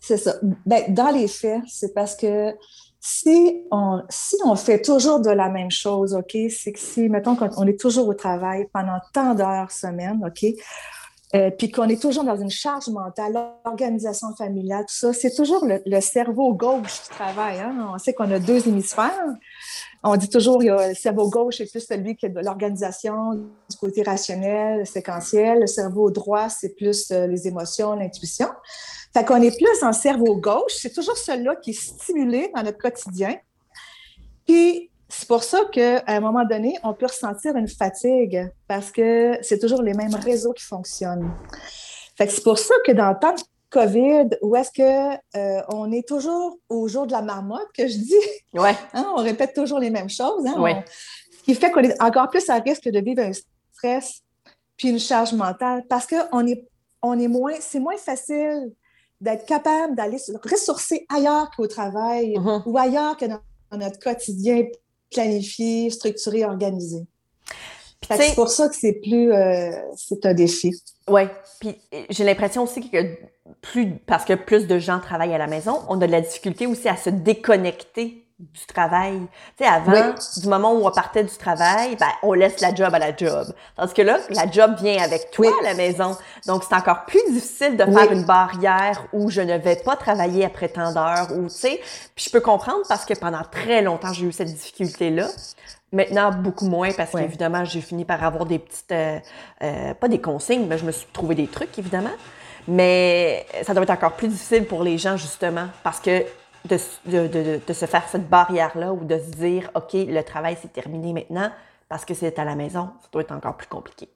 c'est 0.04 0.18
ça. 0.18 0.36
Ben, 0.66 0.94
dans 0.94 1.12
les 1.12 1.30
faits, 1.30 1.62
c'est 1.66 1.94
parce 1.94 2.18
que 2.18 2.54
si 3.00 3.64
on, 3.72 4.02
si 4.10 4.36
on 4.44 4.54
fait 4.58 4.82
toujours 4.82 5.22
de 5.22 5.30
la 5.30 5.48
même 5.48 5.72
chose, 5.72 6.14
OK, 6.14 6.38
c'est 6.50 6.74
que 6.74 6.80
si, 6.80 7.08
mettons, 7.08 7.38
qu'on 7.38 7.66
est 7.66 7.80
toujours 7.80 8.10
au 8.10 8.14
travail 8.14 8.68
pendant 8.74 9.00
tant 9.14 9.34
d'heures 9.34 9.72
semaine, 9.72 10.22
OK, 10.28 10.46
euh, 11.36 11.52
puis 11.52 11.72
qu'on 11.72 11.88
est 11.88 12.02
toujours 12.02 12.26
dans 12.26 12.36
une 12.36 12.50
charge 12.50 12.90
mentale, 12.90 13.54
l'organisation 13.64 14.36
familiale, 14.36 14.84
tout 14.90 14.94
ça, 14.94 15.14
c'est 15.14 15.34
toujours 15.34 15.66
le, 15.66 16.02
cerveau 16.02 16.54
gauche 16.54 17.02
qui 17.04 17.10
travaille. 17.10 17.62
Hein? 17.62 17.90
On 17.94 17.98
sait 17.98 18.14
qu'on 18.14 18.30
a 18.30 18.40
deux 18.40 18.68
hémisphères. 18.68 19.10
On 20.06 20.18
dit 20.18 20.28
toujours 20.28 20.60
que 20.60 20.90
le 20.90 20.94
cerveau 20.96 21.30
gauche 21.30 21.62
est 21.62 21.72
plus 21.72 21.80
celui 21.80 22.18
qui 22.18 22.26
est 22.26 22.30
de 22.30 22.40
l'organisation, 22.42 23.36
du 23.36 23.78
côté 23.80 24.04
rationnel, 24.04 24.86
séquentiel. 24.86 25.62
Le 25.62 25.68
cerveau 25.68 26.12
droit, 26.12 26.50
c'est 26.50 26.76
plus 26.76 27.10
euh, 27.12 27.26
les 27.26 27.48
émotions, 27.48 27.96
l'intuition. 27.96 28.50
Fait 29.14 29.24
qu'on 29.24 29.42
est 29.42 29.56
plus 29.56 29.82
en 29.82 29.94
cerveau 29.94 30.36
gauche. 30.36 30.74
C'est 30.80 30.94
toujours 30.94 31.16
celui-là 31.16 31.56
qui 31.56 31.70
est 31.70 31.82
stimulé 31.82 32.52
dans 32.54 32.64
notre 32.64 32.80
quotidien. 32.80 33.38
Puis 34.46 34.90
c'est 35.08 35.28
pour 35.28 35.44
ça 35.44 35.60
qu'à 35.72 36.04
un 36.08 36.20
moment 36.20 36.44
donné, 36.44 36.78
on 36.84 36.94
peut 36.94 37.06
ressentir 37.06 37.56
une 37.56 37.70
fatigue 37.70 38.52
parce 38.68 38.92
que 38.92 39.38
c'est 39.42 39.60
toujours 39.60 39.82
les 39.82 39.94
mêmes 39.94 40.16
réseaux 40.16 40.52
qui 40.52 40.66
fonctionnent. 40.66 41.32
Fait 42.18 42.28
c'est 42.30 42.44
pour 42.44 42.58
ça 42.58 42.74
que 42.86 42.92
dans 42.92 43.10
le 43.10 43.20
temps 43.20 43.34
de 43.34 43.42
COVID, 43.74 44.38
où 44.44 44.56
est-ce 44.56 44.72
qu'on 44.72 45.18
euh, 45.36 45.62
on 45.70 45.92
est 45.92 46.08
toujours 46.08 46.60
au 46.70 46.88
jour 46.88 47.08
de 47.08 47.12
la 47.12 47.24
marmotte, 47.24 47.68
que 47.76 47.88
je 47.88 47.98
dis, 47.98 48.14
ouais. 48.54 48.76
Hein, 48.94 49.12
on 49.18 49.22
répète 49.22 49.54
toujours 49.54 49.80
les 49.80 49.90
mêmes 49.90 50.10
choses. 50.10 50.46
Hein, 50.46 50.84
ce 51.32 51.44
qui 51.44 51.56
fait 51.56 51.72
qu'on 51.72 51.82
est 51.82 52.02
encore 52.02 52.30
plus 52.30 52.48
à 52.50 52.60
risque 52.60 52.88
de 52.88 53.00
vivre 53.00 53.24
un 53.24 53.32
stress 53.74 54.22
puis 54.78 54.90
une 54.90 55.00
charge 55.00 55.34
mentale 55.34 55.84
parce 55.90 56.06
que 56.06 56.16
on 56.32 56.46
est, 56.46 56.66
on 57.02 57.18
est 57.20 57.28
moins, 57.28 57.56
c'est 57.60 57.80
moins 57.80 57.98
facile 57.98 58.72
d'être 59.20 59.46
capable 59.46 59.96
d'aller 59.96 60.20
se 60.20 60.32
ressourcer 60.32 61.06
ailleurs 61.10 61.50
qu'au 61.56 61.68
travail 61.68 62.36
mm-hmm. 62.36 62.64
ou 62.66 62.78
ailleurs 62.78 63.18
que 63.18 63.26
dans 63.26 63.40
notre 63.72 64.00
quotidien 64.00 64.66
planifié, 65.12 65.90
structuré, 65.90 66.46
organisé. 66.46 67.06
C'est 68.10 68.36
pour 68.36 68.50
ça 68.50 68.70
que 68.70 68.76
c'est 68.76 68.94
plus, 68.94 69.32
euh, 69.32 69.72
c'est 69.96 70.26
un 70.26 70.34
défi. 70.34 70.72
Oui, 71.10 71.24
puis 71.60 71.76
j'ai 72.10 72.24
l'impression 72.24 72.64
aussi 72.64 72.90
que 72.90 72.98
plus, 73.62 73.94
parce 74.06 74.26
que 74.26 74.34
plus 74.34 74.68
de 74.68 74.80
gens 74.80 75.00
travaillent 75.00 75.34
à 75.34 75.38
la 75.38 75.48
maison, 75.48 75.80
on 75.90 76.00
a 76.02 76.08
de 76.08 76.12
la 76.12 76.22
difficulté 76.22 76.66
aussi 76.68 76.88
à 76.88 76.96
se 76.96 77.10
déconnecter 77.10 78.23
du 78.54 78.66
travail. 78.66 79.20
Tu 79.58 79.64
sais, 79.64 79.70
avant, 79.70 80.14
du 80.38 80.48
moment 80.48 80.74
où 80.74 80.86
on 80.86 80.92
partait 80.92 81.24
du 81.24 81.36
travail, 81.36 81.96
ben, 81.96 82.08
on 82.22 82.34
laisse 82.34 82.60
la 82.62 82.74
job 82.74 82.94
à 82.94 83.00
la 83.00 83.16
job. 83.16 83.54
Parce 83.76 83.94
que 83.94 84.02
là, 84.02 84.20
la 84.30 84.50
job 84.50 84.76
vient 84.80 85.02
avec 85.02 85.32
toi 85.32 85.52
à 85.62 85.64
la 85.64 85.74
maison. 85.74 86.18
Donc, 86.48 86.64
c'est 86.68 86.76
encore 86.76 87.06
plus 87.06 87.22
difficile 87.32 87.78
de 87.78 87.84
faire 87.84 88.12
une 88.12 88.26
barrière 88.26 89.06
où 89.14 89.30
je 89.30 89.42
ne 89.42 89.58
vais 89.58 89.76
pas 89.78 89.96
travailler 89.96 90.46
après 90.46 90.70
tant 90.70 90.92
d'heures 90.94 91.28
ou, 91.36 91.44
tu 91.44 91.50
sais. 91.50 91.82
Puis 92.16 92.26
je 92.26 92.30
peux 92.30 92.42
comprendre 92.42 92.82
parce 92.88 93.06
que 93.06 93.14
pendant 93.14 93.44
très 93.44 93.82
longtemps, 93.82 94.14
j'ai 94.14 94.26
eu 94.26 94.32
cette 94.32 94.54
difficulté-là. 94.54 95.28
Maintenant, 95.92 96.32
beaucoup 96.32 96.66
moins 96.66 96.92
parce 96.92 97.12
qu'évidemment, 97.12 97.66
j'ai 97.66 97.82
fini 97.82 98.04
par 98.04 98.24
avoir 98.24 98.46
des 98.46 98.58
petites, 98.58 98.92
euh, 98.92 99.20
euh, 99.62 99.94
pas 99.94 100.08
des 100.08 100.20
consignes, 100.20 100.66
mais 100.68 100.80
je 100.80 100.86
me 100.86 100.92
suis 100.92 101.08
trouvé 101.14 101.36
des 101.36 101.48
trucs, 101.48 101.78
évidemment. 101.78 102.10
Mais 102.68 103.46
ça 103.64 103.74
doit 103.74 103.84
être 103.84 103.92
encore 103.92 104.14
plus 104.14 104.28
difficile 104.28 104.66
pour 104.66 104.84
les 104.84 104.98
gens, 104.98 105.18
justement, 105.18 105.68
parce 105.84 106.00
que 106.00 106.24
de, 106.66 106.78
de, 107.06 107.60
de, 107.66 107.74
se 107.74 107.86
faire 107.86 108.08
cette 108.10 108.30
barrière-là 108.30 108.94
ou 108.94 109.04
de 109.04 109.18
se 109.18 109.32
dire, 109.32 109.70
OK, 109.76 109.94
le 109.94 110.22
travail, 110.22 110.58
c'est 110.62 110.72
terminé 110.72 111.14
maintenant 111.14 111.52
parce 111.90 112.06
que 112.06 112.14
c'est 112.14 112.40
à 112.40 112.46
la 112.46 112.56
maison, 112.56 112.90
ça 113.02 113.08
doit 113.12 113.22
être 113.22 113.34
encore 113.34 113.56
plus 113.56 113.68
compliqué. 113.68 114.10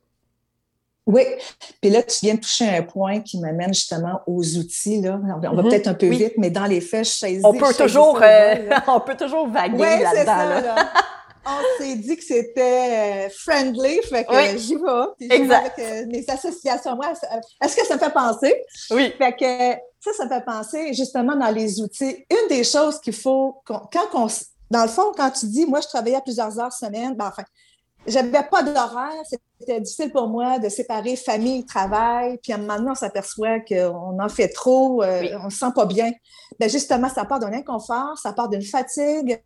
Oui, 1.05 1.23
puis 1.81 1.89
là, 1.89 2.03
tu 2.03 2.17
viens 2.23 2.35
de 2.35 2.41
toucher 2.41 2.67
un 2.67 2.81
point 2.81 3.21
qui 3.21 3.39
m'amène 3.39 3.73
justement 3.73 4.19
aux 4.27 4.43
outils. 4.57 4.99
Là. 5.01 5.17
On 5.23 5.39
va 5.39 5.49
mm-hmm. 5.49 5.69
peut-être 5.69 5.87
un 5.87 5.93
peu 5.93 6.07
vite, 6.07 6.33
mais 6.37 6.49
dans 6.49 6.65
les 6.65 6.81
faits, 6.81 7.05
je 7.05 7.11
saisis. 7.11 7.41
On 7.45 7.53
peut, 7.53 7.73
toujours, 7.73 8.19
euh, 8.21 8.55
on 8.87 8.99
peut 8.99 9.15
toujours 9.15 9.47
vaguer 9.47 9.77
là-dedans. 9.77 10.67
Là. 10.67 10.89
on 11.45 11.81
s'est 11.81 11.95
dit 11.95 12.17
que 12.17 12.23
c'était 12.23 13.27
euh, 13.27 13.29
friendly, 13.29 14.01
fait 14.09 14.25
que 14.25 14.57
j'y 14.57 14.75
vais. 14.75 15.35
exact. 15.35 15.79
avec 15.79 15.79
euh, 15.79 16.05
mes 16.07 16.25
associations. 16.27 16.99
Est-ce 17.63 17.75
que 17.77 17.85
ça 17.85 17.95
me 17.95 17.99
fait 17.99 18.13
penser? 18.13 18.55
Oui. 18.91 19.13
Fait 19.17 19.33
que 19.33 19.79
ça, 19.99 20.11
ça 20.13 20.25
me 20.25 20.29
fait 20.29 20.45
penser 20.45 20.93
justement 20.93 21.35
dans 21.35 21.49
les 21.49 21.81
outils. 21.81 22.25
Une 22.29 22.47
des 22.49 22.63
choses 22.63 22.99
qu'il 22.99 23.15
faut, 23.15 23.61
quand 23.65 23.87
on, 24.13 24.27
dans 24.69 24.83
le 24.83 24.89
fond, 24.89 25.11
quand 25.15 25.31
tu 25.31 25.47
dis, 25.47 25.65
moi, 25.65 25.81
je 25.81 25.87
travaillais 25.87 26.17
à 26.17 26.21
plusieurs 26.21 26.59
heures 26.59 26.73
semaine, 26.73 27.15
ben, 27.15 27.27
enfin, 27.27 27.43
j'avais 28.05 28.43
pas 28.43 28.63
d'horaire, 28.63 29.21
c'était 29.59 29.81
difficile 29.81 30.11
pour 30.11 30.27
moi 30.27 30.59
de 30.59 30.69
séparer 30.69 31.15
famille, 31.15 31.65
travail, 31.65 32.39
puis 32.41 32.53
à 32.53 32.55
un 32.55 32.59
moment 32.59 32.77
donné, 32.77 32.91
on 32.91 32.95
s'aperçoit 32.95 33.59
qu'on 33.59 34.17
en 34.19 34.29
fait 34.29 34.47
trop, 34.47 35.03
euh, 35.03 35.37
on 35.43 35.49
se 35.49 35.57
sent 35.57 35.71
pas 35.75 35.85
bien. 35.85 36.11
Ben 36.59 36.69
justement, 36.69 37.09
ça 37.09 37.25
part 37.25 37.39
d'un 37.39 37.51
inconfort, 37.51 38.17
ça 38.17 38.31
part 38.31 38.47
d'une 38.47 38.63
fatigue 38.63 39.41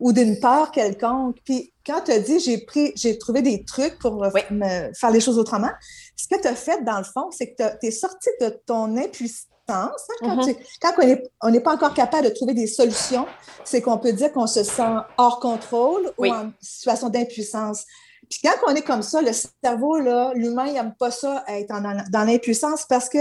ou 0.00 0.12
d'une 0.12 0.40
peur 0.40 0.72
quelconque. 0.72 1.36
Puis 1.44 1.72
quand 1.86 2.00
tu 2.04 2.10
as 2.10 2.18
dit, 2.18 2.40
j'ai 2.40 2.58
pris, 2.58 2.92
j'ai 2.96 3.16
trouvé 3.16 3.42
des 3.42 3.64
trucs 3.64 3.98
pour 4.00 4.24
me 4.24 4.92
faire 4.92 5.10
les 5.12 5.20
choses 5.20 5.38
autrement, 5.38 5.70
ce 6.16 6.26
que 6.26 6.40
tu 6.40 6.48
as 6.48 6.56
fait, 6.56 6.82
dans 6.82 6.98
le 6.98 7.04
fond, 7.04 7.30
c'est 7.30 7.54
que 7.54 7.78
tu 7.78 7.86
es 7.86 7.90
sorti 7.92 8.30
de 8.40 8.48
ton 8.66 8.96
impuissance 8.96 9.46
Hein, 9.70 9.92
mm-hmm. 10.22 10.56
Quand, 10.80 10.92
on 11.42 11.50
n'est 11.50 11.60
pas 11.60 11.74
encore 11.74 11.94
capable 11.94 12.24
de 12.24 12.30
trouver 12.30 12.54
des 12.54 12.66
solutions, 12.66 13.26
c'est 13.64 13.80
qu'on 13.80 13.98
peut 13.98 14.12
dire 14.12 14.32
qu'on 14.32 14.46
se 14.46 14.62
sent 14.62 14.96
hors 15.18 15.40
contrôle 15.40 16.12
ou 16.18 16.26
en 16.26 16.52
situation 16.60 17.08
d'impuissance. 17.08 17.84
Puis 18.28 18.40
quand 18.44 18.70
on 18.70 18.74
est 18.74 18.82
comme 18.82 19.02
ça, 19.02 19.20
le 19.22 19.32
cerveau, 19.32 19.98
l'humain, 19.98 20.66
il 20.66 20.74
n'aime 20.74 20.94
pas 20.98 21.10
ça 21.10 21.44
être 21.48 21.68
dans, 21.68 22.24
l'impuissance 22.24 22.86
parce 22.88 23.08
que 23.08 23.18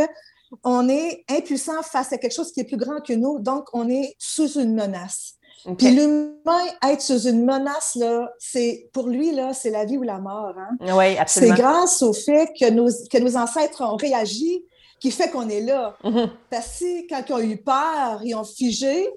on 0.64 0.90
est 0.90 1.24
impuissant 1.30 1.82
face 1.84 2.12
à 2.12 2.18
quelque 2.18 2.34
chose 2.34 2.52
qui 2.52 2.62
est 2.62 2.66
plus 2.66 2.78
grand 2.78 3.02
que 3.02 3.14
nous, 3.14 3.40
donc 3.40 3.68
on 3.74 3.88
est 3.90 4.16
sous 4.18 4.60
une 4.60 4.74
menace. 4.74 5.36
Puis 5.78 5.92
l'humain, 5.92 6.64
être 6.88 7.02
sous 7.02 7.28
une 7.28 7.44
menace, 7.44 7.96
là, 7.96 8.32
c'est, 8.40 8.90
pour 8.94 9.08
lui, 9.08 9.32
là, 9.32 9.54
c'est 9.54 9.70
la 9.70 9.86
vie 9.86 9.98
ou 9.98 10.04
la 10.04 10.20
mort. 10.20 10.56
Hein? 10.58 10.96
Oui, 10.96 11.18
absolument. 11.18 11.56
C'est 11.56 11.62
grâce 11.62 12.02
au 12.02 12.14
fait 12.14 12.50
que 12.58 12.70
nos, 12.70 12.88
que 12.88 13.18
nos 13.18 13.36
ancêtres 13.36 13.82
ont 13.82 13.98
réagi 13.98 14.64
qui 15.00 15.12
fait 15.12 15.30
qu'on 15.30 15.48
est 15.50 15.62
là. 15.62 15.96
Mm-hmm. 16.04 16.30
Parce 16.50 16.80
que 16.80 17.10
quand 17.10 17.24
ils 17.28 17.34
ont 17.34 17.40
eu 17.40 17.58
peur, 17.58 18.22
ils 18.24 18.36
ont 18.36 18.44
figé, 18.44 19.10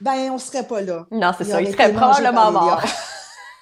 ben 0.00 0.30
on 0.30 0.34
ne 0.34 0.38
serait 0.38 0.66
pas 0.66 0.80
là. 0.80 1.06
Non, 1.10 1.32
c'est 1.36 1.44
ça. 1.44 1.60
Ils 1.60 1.72
seraient 1.72 1.92
probablement 1.92 2.52
morts. 2.52 2.82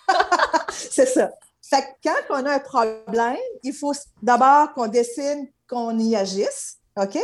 c'est 0.70 1.06
ça. 1.06 1.30
Fait 1.62 1.82
que 1.82 2.08
quand 2.08 2.40
on 2.40 2.46
a 2.46 2.54
un 2.54 2.58
problème, 2.58 3.36
il 3.62 3.72
faut 3.72 3.92
d'abord 4.22 4.72
qu'on 4.74 4.88
décide 4.88 5.50
qu'on 5.68 5.98
y 5.98 6.16
agisse. 6.16 6.78
OK? 6.96 7.18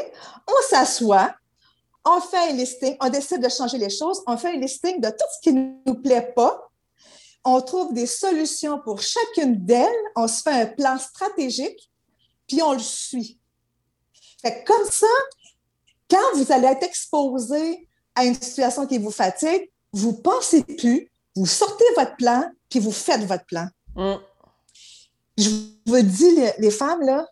On 0.46 0.68
s'assoit, 0.68 1.34
on 2.04 2.20
fait 2.20 2.50
un 2.50 2.52
listing, 2.52 2.96
on 3.00 3.08
décide 3.08 3.42
de 3.42 3.48
changer 3.48 3.78
les 3.78 3.90
choses, 3.90 4.22
on 4.26 4.36
fait 4.36 4.54
un 4.54 4.60
listing 4.60 5.00
de 5.00 5.08
tout 5.08 5.26
ce 5.34 5.40
qui 5.42 5.52
ne 5.52 5.72
nous 5.84 5.96
plaît 5.96 6.32
pas, 6.34 6.70
on 7.44 7.60
trouve 7.60 7.92
des 7.92 8.06
solutions 8.06 8.80
pour 8.80 9.00
chacune 9.00 9.64
d'elles, 9.64 9.88
on 10.14 10.28
se 10.28 10.42
fait 10.42 10.62
un 10.62 10.66
plan 10.66 10.98
stratégique, 10.98 11.90
puis 12.46 12.62
on 12.62 12.72
le 12.72 12.78
suit. 12.78 13.40
Fait 14.46 14.62
que 14.62 14.72
comme 14.72 14.88
ça, 14.88 15.06
quand 16.08 16.36
vous 16.36 16.52
allez 16.52 16.68
être 16.68 16.84
exposé 16.84 17.88
à 18.14 18.24
une 18.24 18.34
situation 18.34 18.86
qui 18.86 18.98
vous 18.98 19.10
fatigue, 19.10 19.70
vous 19.92 20.12
ne 20.12 20.16
pensez 20.18 20.62
plus, 20.62 21.10
vous 21.34 21.46
sortez 21.46 21.84
votre 21.96 22.14
plan, 22.14 22.44
puis 22.68 22.78
vous 22.78 22.92
faites 22.92 23.24
votre 23.24 23.44
plan. 23.46 23.66
Mm. 23.96 24.14
Je 25.36 25.50
vous 25.86 26.02
dis, 26.02 26.36
les, 26.36 26.52
les 26.58 26.70
femmes, 26.70 27.02
là, 27.02 27.26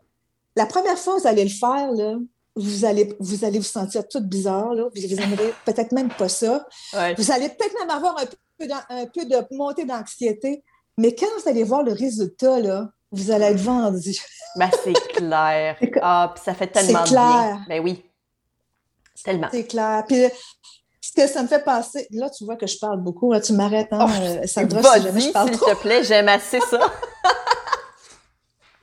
la 0.57 0.67
première 0.67 0.99
fois 0.99 1.15
que 1.15 1.21
vous 1.21 1.29
allez 1.29 1.45
le 1.45 1.51
faire, 1.51 1.93
là, 1.93 2.17
vous 2.57 2.85
allez, 2.85 3.15
vous 3.21 3.45
allez 3.45 3.59
vous 3.59 3.65
sentir 3.65 4.09
toute 4.09 4.25
bizarre, 4.25 4.75
là. 4.75 4.89
Vous 4.93 5.15
n'aimerez 5.17 5.55
peut-être 5.65 5.93
même 5.93 6.11
pas 6.11 6.29
ça. 6.29 6.67
Ouais. 6.95 7.15
Vous 7.15 7.31
allez 7.31 7.49
peut-être 7.49 7.79
même 7.79 7.91
avoir 7.91 8.19
un 8.19 8.27
peu, 8.27 8.69
un 8.89 9.07
peu 9.07 9.25
de 9.25 9.37
montée 9.53 9.85
d'anxiété. 9.85 10.65
Mais 10.99 11.15
quand 11.15 11.27
vous 11.39 11.49
allez 11.49 11.63
voir 11.63 11.85
le 11.85 11.93
résultat, 11.93 12.59
là, 12.59 12.91
vous 13.15 13.31
allez 13.31 13.47
être 13.47 13.61
vendu. 13.61 14.13
Ben, 14.57 14.71
c'est 14.85 14.93
clair. 15.15 15.77
Ah, 16.03 16.33
puis 16.35 16.45
ça 16.45 16.55
fait 16.55 16.67
tellement 16.69 17.05
c'est 17.05 17.11
clair. 17.13 17.23
bien. 17.23 17.65
Ben 17.69 17.83
oui. 17.83 18.05
Tellement. 19.25 19.49
C'est 19.51 19.67
clair. 19.67 20.05
Puis, 20.07 20.25
ce 21.01 21.13
que 21.13 21.27
ça 21.27 21.43
me 21.43 21.49
fait 21.49 21.63
passer, 21.65 22.07
là, 22.11 22.29
tu 22.31 22.45
vois 22.45 22.57
que 22.57 22.67
je 22.67 22.79
parle 22.79 23.01
beaucoup. 23.01 23.33
Là, 23.33 23.41
tu 23.41 23.53
m'arrêtes, 23.53 23.93
hein, 23.93 24.07
Oh, 24.09 24.23
euh, 24.23 24.47
Sandra, 24.47 24.83
si 24.83 25.03
jamais 25.03 25.11
Vas-y, 25.11 25.23
je 25.23 25.31
parle 25.33 25.49
s'il 25.51 25.59
te 25.59 25.75
plaît, 25.81 26.03
j'aime 26.05 26.29
assez 26.29 26.61
ça. 26.61 26.79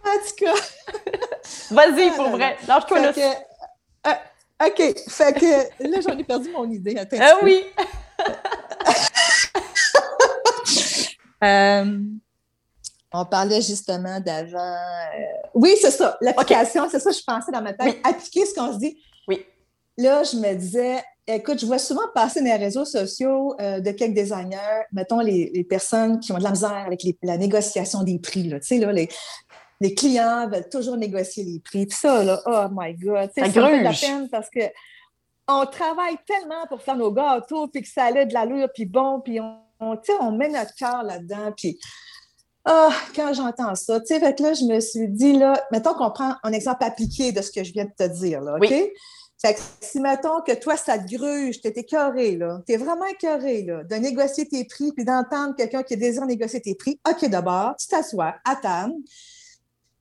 En 0.03 0.17
tout 0.17 0.45
cas, 0.45 0.53
Vas-y, 1.71 2.09
Ah 2.09 2.13
pour 2.15 2.29
vrai. 2.31 2.57
Lâche-toi 2.67 2.99
là. 2.99 3.13
que, 3.13 3.19
euh, 3.21 4.67
OK. 4.67 4.99
Fait 5.09 5.33
que 5.33 5.87
là, 5.87 5.99
j'en 6.01 6.17
ai 6.17 6.23
perdu 6.23 6.49
mon 6.51 6.69
idée. 6.69 6.97
Attends 6.97 7.17
Ah 7.21 7.35
oui. 7.43 7.63
Euh, 11.43 11.99
on 13.13 13.25
parlait 13.25 13.61
justement 13.61 14.19
d'avant. 14.19 14.57
euh, 14.57 15.49
Oui, 15.53 15.75
c'est 15.81 15.91
ça. 15.91 16.17
L'application, 16.21 16.87
c'est 16.89 16.99
ça 16.99 17.11
je 17.11 17.21
pensais 17.25 17.51
dans 17.51 17.61
ma 17.61 17.73
tête. 17.73 17.95
Oui. 17.95 18.01
Appliquer 18.03 18.45
ce 18.45 18.53
qu'on 18.53 18.73
se 18.73 18.77
dit. 18.79 18.97
Oui. 19.27 19.45
Là, 19.97 20.23
je 20.23 20.37
me 20.37 20.53
disais, 20.55 21.03
écoute, 21.27 21.59
je 21.59 21.65
vois 21.65 21.77
souvent 21.79 22.07
passer 22.15 22.39
dans 22.39 22.45
les 22.45 22.55
réseaux 22.55 22.85
sociaux 22.85 23.55
euh, 23.59 23.79
de 23.81 23.91
quelques 23.91 24.13
designers, 24.15 24.83
mettons 24.93 25.19
les, 25.19 25.51
les 25.53 25.63
personnes 25.63 26.19
qui 26.19 26.31
ont 26.31 26.37
de 26.37 26.43
la 26.43 26.51
misère 26.51 26.83
avec 26.87 27.03
les- 27.03 27.17
la 27.21 27.37
négociation 27.37 28.03
des 28.03 28.17
prix. 28.19 28.43
Là. 28.47 28.59
Tu 28.59 28.67
sais, 28.67 28.77
là, 28.79 28.91
les, 28.93 29.09
les 29.81 29.93
clients 29.93 30.47
veulent 30.49 30.69
toujours 30.69 30.95
négocier 30.97 31.43
les 31.43 31.59
prix. 31.59 31.85
Puis 31.85 31.97
ça, 31.97 32.23
là, 32.23 32.41
oh 32.45 32.67
my 32.71 32.93
God. 32.93 33.29
Tu 33.35 33.43
sais, 33.43 33.47
Ça 33.49 33.53
ça 33.53 33.61
me 33.61 33.67
fait 33.67 33.79
de 33.79 33.83
la 33.83 33.91
peine 33.93 34.29
parce 34.29 34.49
que 34.49 34.61
on 35.47 35.65
travaille 35.65 36.15
tellement 36.25 36.65
pour 36.69 36.81
faire 36.81 36.95
nos 36.95 37.11
gâteaux, 37.11 37.67
puis 37.67 37.81
que 37.81 37.87
ça 37.89 38.05
a 38.05 38.11
de 38.25 38.33
l'allure, 38.33 38.69
puis 38.73 38.85
bon, 38.85 39.19
puis 39.19 39.41
on, 39.41 39.57
on, 39.81 39.97
tu 39.97 40.11
sais, 40.13 40.17
on 40.21 40.31
met 40.31 40.47
notre 40.47 40.73
cœur 40.75 41.03
là-dedans, 41.03 41.51
puis 41.57 41.77
ah, 42.65 42.91
quand 43.15 43.33
j'entends 43.33 43.75
ça, 43.75 43.99
tu 43.99 44.07
sais, 44.07 44.19
fait 44.19 44.35
que 44.35 44.43
là, 44.43 44.53
je 44.53 44.65
me 44.65 44.79
suis 44.79 45.07
dit, 45.07 45.33
là, 45.33 45.61
mettons 45.71 45.93
qu'on 45.93 46.11
prend 46.11 46.35
un 46.43 46.51
exemple 46.51 46.83
appliqué 46.83 47.31
de 47.31 47.41
ce 47.41 47.51
que 47.51 47.63
je 47.63 47.73
viens 47.73 47.85
de 47.85 47.93
te 47.97 48.07
dire, 48.07 48.41
là, 48.41 48.55
OK? 48.55 48.67
Oui. 48.69 48.91
Fait 49.41 49.55
que 49.55 49.59
si, 49.79 49.99
mettons, 49.99 50.41
que 50.41 50.53
toi, 50.53 50.77
ça 50.77 50.99
te 50.99 51.15
gruge, 51.15 51.61
t'es 51.61 51.73
écœuré, 51.75 52.37
là, 52.37 52.61
t'es 52.67 52.77
vraiment 52.77 53.05
écœuré, 53.05 53.63
là, 53.63 53.83
de 53.83 53.95
négocier 53.95 54.47
tes 54.47 54.65
prix, 54.65 54.91
puis 54.91 55.03
d'entendre 55.03 55.55
quelqu'un 55.55 55.81
qui 55.81 55.97
désire 55.97 56.27
négocier 56.27 56.61
tes 56.61 56.75
prix, 56.75 56.99
OK, 57.09 57.27
d'abord, 57.27 57.75
tu 57.77 57.87
t'assois 57.87 58.35
à 58.45 58.55
table, 58.55 58.93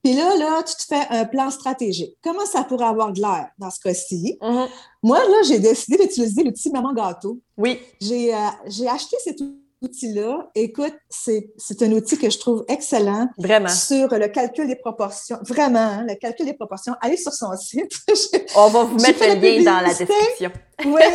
puis 0.02 0.14
là, 0.14 0.34
là, 0.36 0.62
tu 0.62 0.74
te 0.76 0.82
fais 0.82 1.06
un 1.10 1.24
plan 1.26 1.50
stratégique. 1.50 2.16
Comment 2.22 2.46
ça 2.46 2.64
pourrait 2.64 2.86
avoir 2.86 3.12
de 3.12 3.20
l'air 3.20 3.50
dans 3.58 3.70
ce 3.70 3.80
cas-ci? 3.80 4.38
Mhm. 4.40 4.66
Moi, 5.02 5.18
là, 5.18 5.42
j'ai 5.46 5.58
décidé 5.58 5.98
d'utiliser 5.98 6.42
l'outil 6.42 6.70
Maman 6.70 6.94
Gâteau. 6.94 7.38
Oui. 7.58 7.78
J'ai 8.00 8.34
euh, 8.34 8.90
acheté 8.90 9.16
cet 9.22 9.40
outil-là. 9.82 10.50
Écoute, 10.54 10.94
c'est 11.08 11.50
c'est 11.56 11.82
un 11.82 11.92
outil 11.92 12.18
que 12.18 12.28
je 12.30 12.38
trouve 12.38 12.64
excellent 12.68 13.28
Vraiment. 13.38 13.68
sur 13.68 14.08
le 14.08 14.28
calcul 14.28 14.66
des 14.66 14.76
proportions. 14.76 15.38
Vraiment, 15.42 15.78
hein, 15.78 16.06
le 16.08 16.14
calcul 16.16 16.46
des 16.46 16.54
proportions. 16.54 16.94
Allez 17.00 17.16
sur 17.16 17.32
son 17.32 17.56
site. 17.56 17.92
On 18.56 18.68
va 18.68 18.84
vous 18.84 18.96
mettre 18.98 19.20
le 19.20 19.34
lien 19.40 19.62
dans 19.64 19.80
la 19.86 19.94
description. 19.94 20.50
oui. 20.86 21.02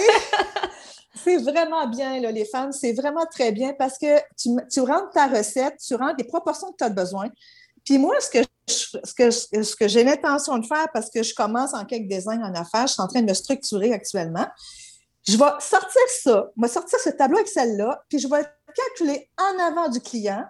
C'est 1.23 1.37
vraiment 1.37 1.87
bien, 1.87 2.19
là, 2.19 2.29
les 2.31 2.45
femmes. 2.45 2.71
C'est 2.71 2.93
vraiment 2.93 3.25
très 3.31 3.51
bien 3.51 3.73
parce 3.73 3.97
que 3.97 4.19
tu, 4.37 4.49
tu 4.71 4.81
rentres 4.81 5.09
ta 5.13 5.27
recette, 5.27 5.75
tu 5.83 5.95
rentres 5.95 6.15
les 6.19 6.23
proportions 6.25 6.71
que 6.71 6.77
tu 6.77 6.83
as 6.83 6.89
besoin. 6.89 7.29
Puis 7.83 7.97
moi, 7.97 8.15
ce 8.19 8.29
que 8.29 8.39
je- 8.67 8.97
ce 9.03 9.13
que, 9.13 9.31
je- 9.31 9.63
ce 9.63 9.75
que 9.75 9.87
j'ai 9.87 10.03
l'intention 10.03 10.57
de 10.57 10.65
faire, 10.65 10.87
parce 10.93 11.09
que 11.09 11.23
je 11.23 11.33
commence 11.33 11.73
en 11.73 11.85
quelques 11.85 12.07
design 12.09 12.43
en 12.43 12.53
affaires, 12.53 12.85
je 12.87 12.93
suis 12.93 13.01
en 13.01 13.07
train 13.07 13.21
de 13.21 13.27
me 13.29 13.33
structurer 13.33 13.93
actuellement, 13.93 14.45
je 15.27 15.37
vais 15.37 15.45
sortir 15.59 16.01
ça, 16.21 16.51
je 16.55 16.61
vais 16.61 16.67
sortir 16.67 16.99
ce 16.99 17.09
tableau 17.09 17.39
Excel-là, 17.39 18.03
puis 18.09 18.19
je 18.19 18.27
vais 18.27 18.45
calculer 18.75 19.29
en 19.37 19.59
avant 19.63 19.89
du 19.89 19.99
client. 19.99 20.43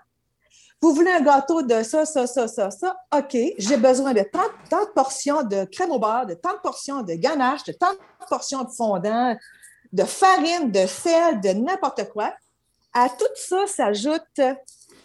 Vous 0.82 0.94
voulez 0.94 1.12
un 1.12 1.22
gâteau 1.22 1.62
de 1.62 1.82
ça, 1.84 2.06
ça, 2.06 2.28
ça, 2.28 2.48
ça, 2.48 2.70
ça. 2.70 2.96
OK, 3.16 3.38
j'ai 3.58 3.78
besoin 3.78 4.14
de 4.14 4.22
tant, 4.22 4.44
tant 4.70 4.84
de 4.84 4.90
portions 4.90 5.42
de 5.44 5.66
crème 5.66 5.92
au 5.92 6.00
beurre, 6.00 6.26
de 6.26 6.34
tant 6.34 6.54
de 6.54 6.60
portions 6.60 7.02
de 7.02 7.14
ganache, 7.14 7.64
de 7.64 7.72
tant 7.72 7.94
de 7.94 8.26
portions 8.30 8.64
de 8.64 8.70
fondant, 8.70 9.36
de 9.94 10.04
farine, 10.04 10.72
de 10.72 10.86
sel, 10.86 11.40
de 11.40 11.50
n'importe 11.50 12.10
quoi. 12.10 12.34
À 12.94 13.10
tout 13.10 13.26
ça 13.36 13.66
s'ajoute 13.68 14.40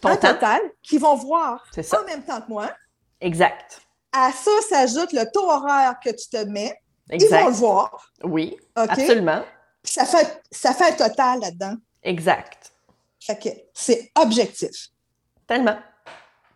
un 0.03 0.15
total 0.15 0.61
qu'ils 0.83 0.99
vont 0.99 1.15
voir 1.15 1.65
en 1.77 2.05
même 2.05 2.23
temps 2.23 2.41
que 2.41 2.49
moi. 2.49 2.69
Exact. 3.21 3.81
À 4.11 4.31
ça 4.31 4.51
s'ajoute 4.69 5.13
le 5.13 5.23
taux 5.31 5.49
horaire 5.49 5.95
que 6.03 6.09
tu 6.09 6.29
te 6.29 6.43
mets. 6.45 6.77
Ils 7.09 7.19
vont 7.21 7.25
Exact. 7.25 7.45
le 7.45 7.51
voir. 7.51 8.11
Oui, 8.23 8.57
absolument. 8.75 9.43
Ça 9.83 10.05
fait, 10.05 10.41
ça 10.51 10.73
fait 10.73 10.91
un 11.03 11.07
total 11.09 11.39
là-dedans. 11.41 11.75
Exact. 12.03 12.71
Fait 13.19 13.37
que 13.37 13.49
c'est 13.73 14.11
objectif. 14.15 14.89
Tellement. 15.47 15.77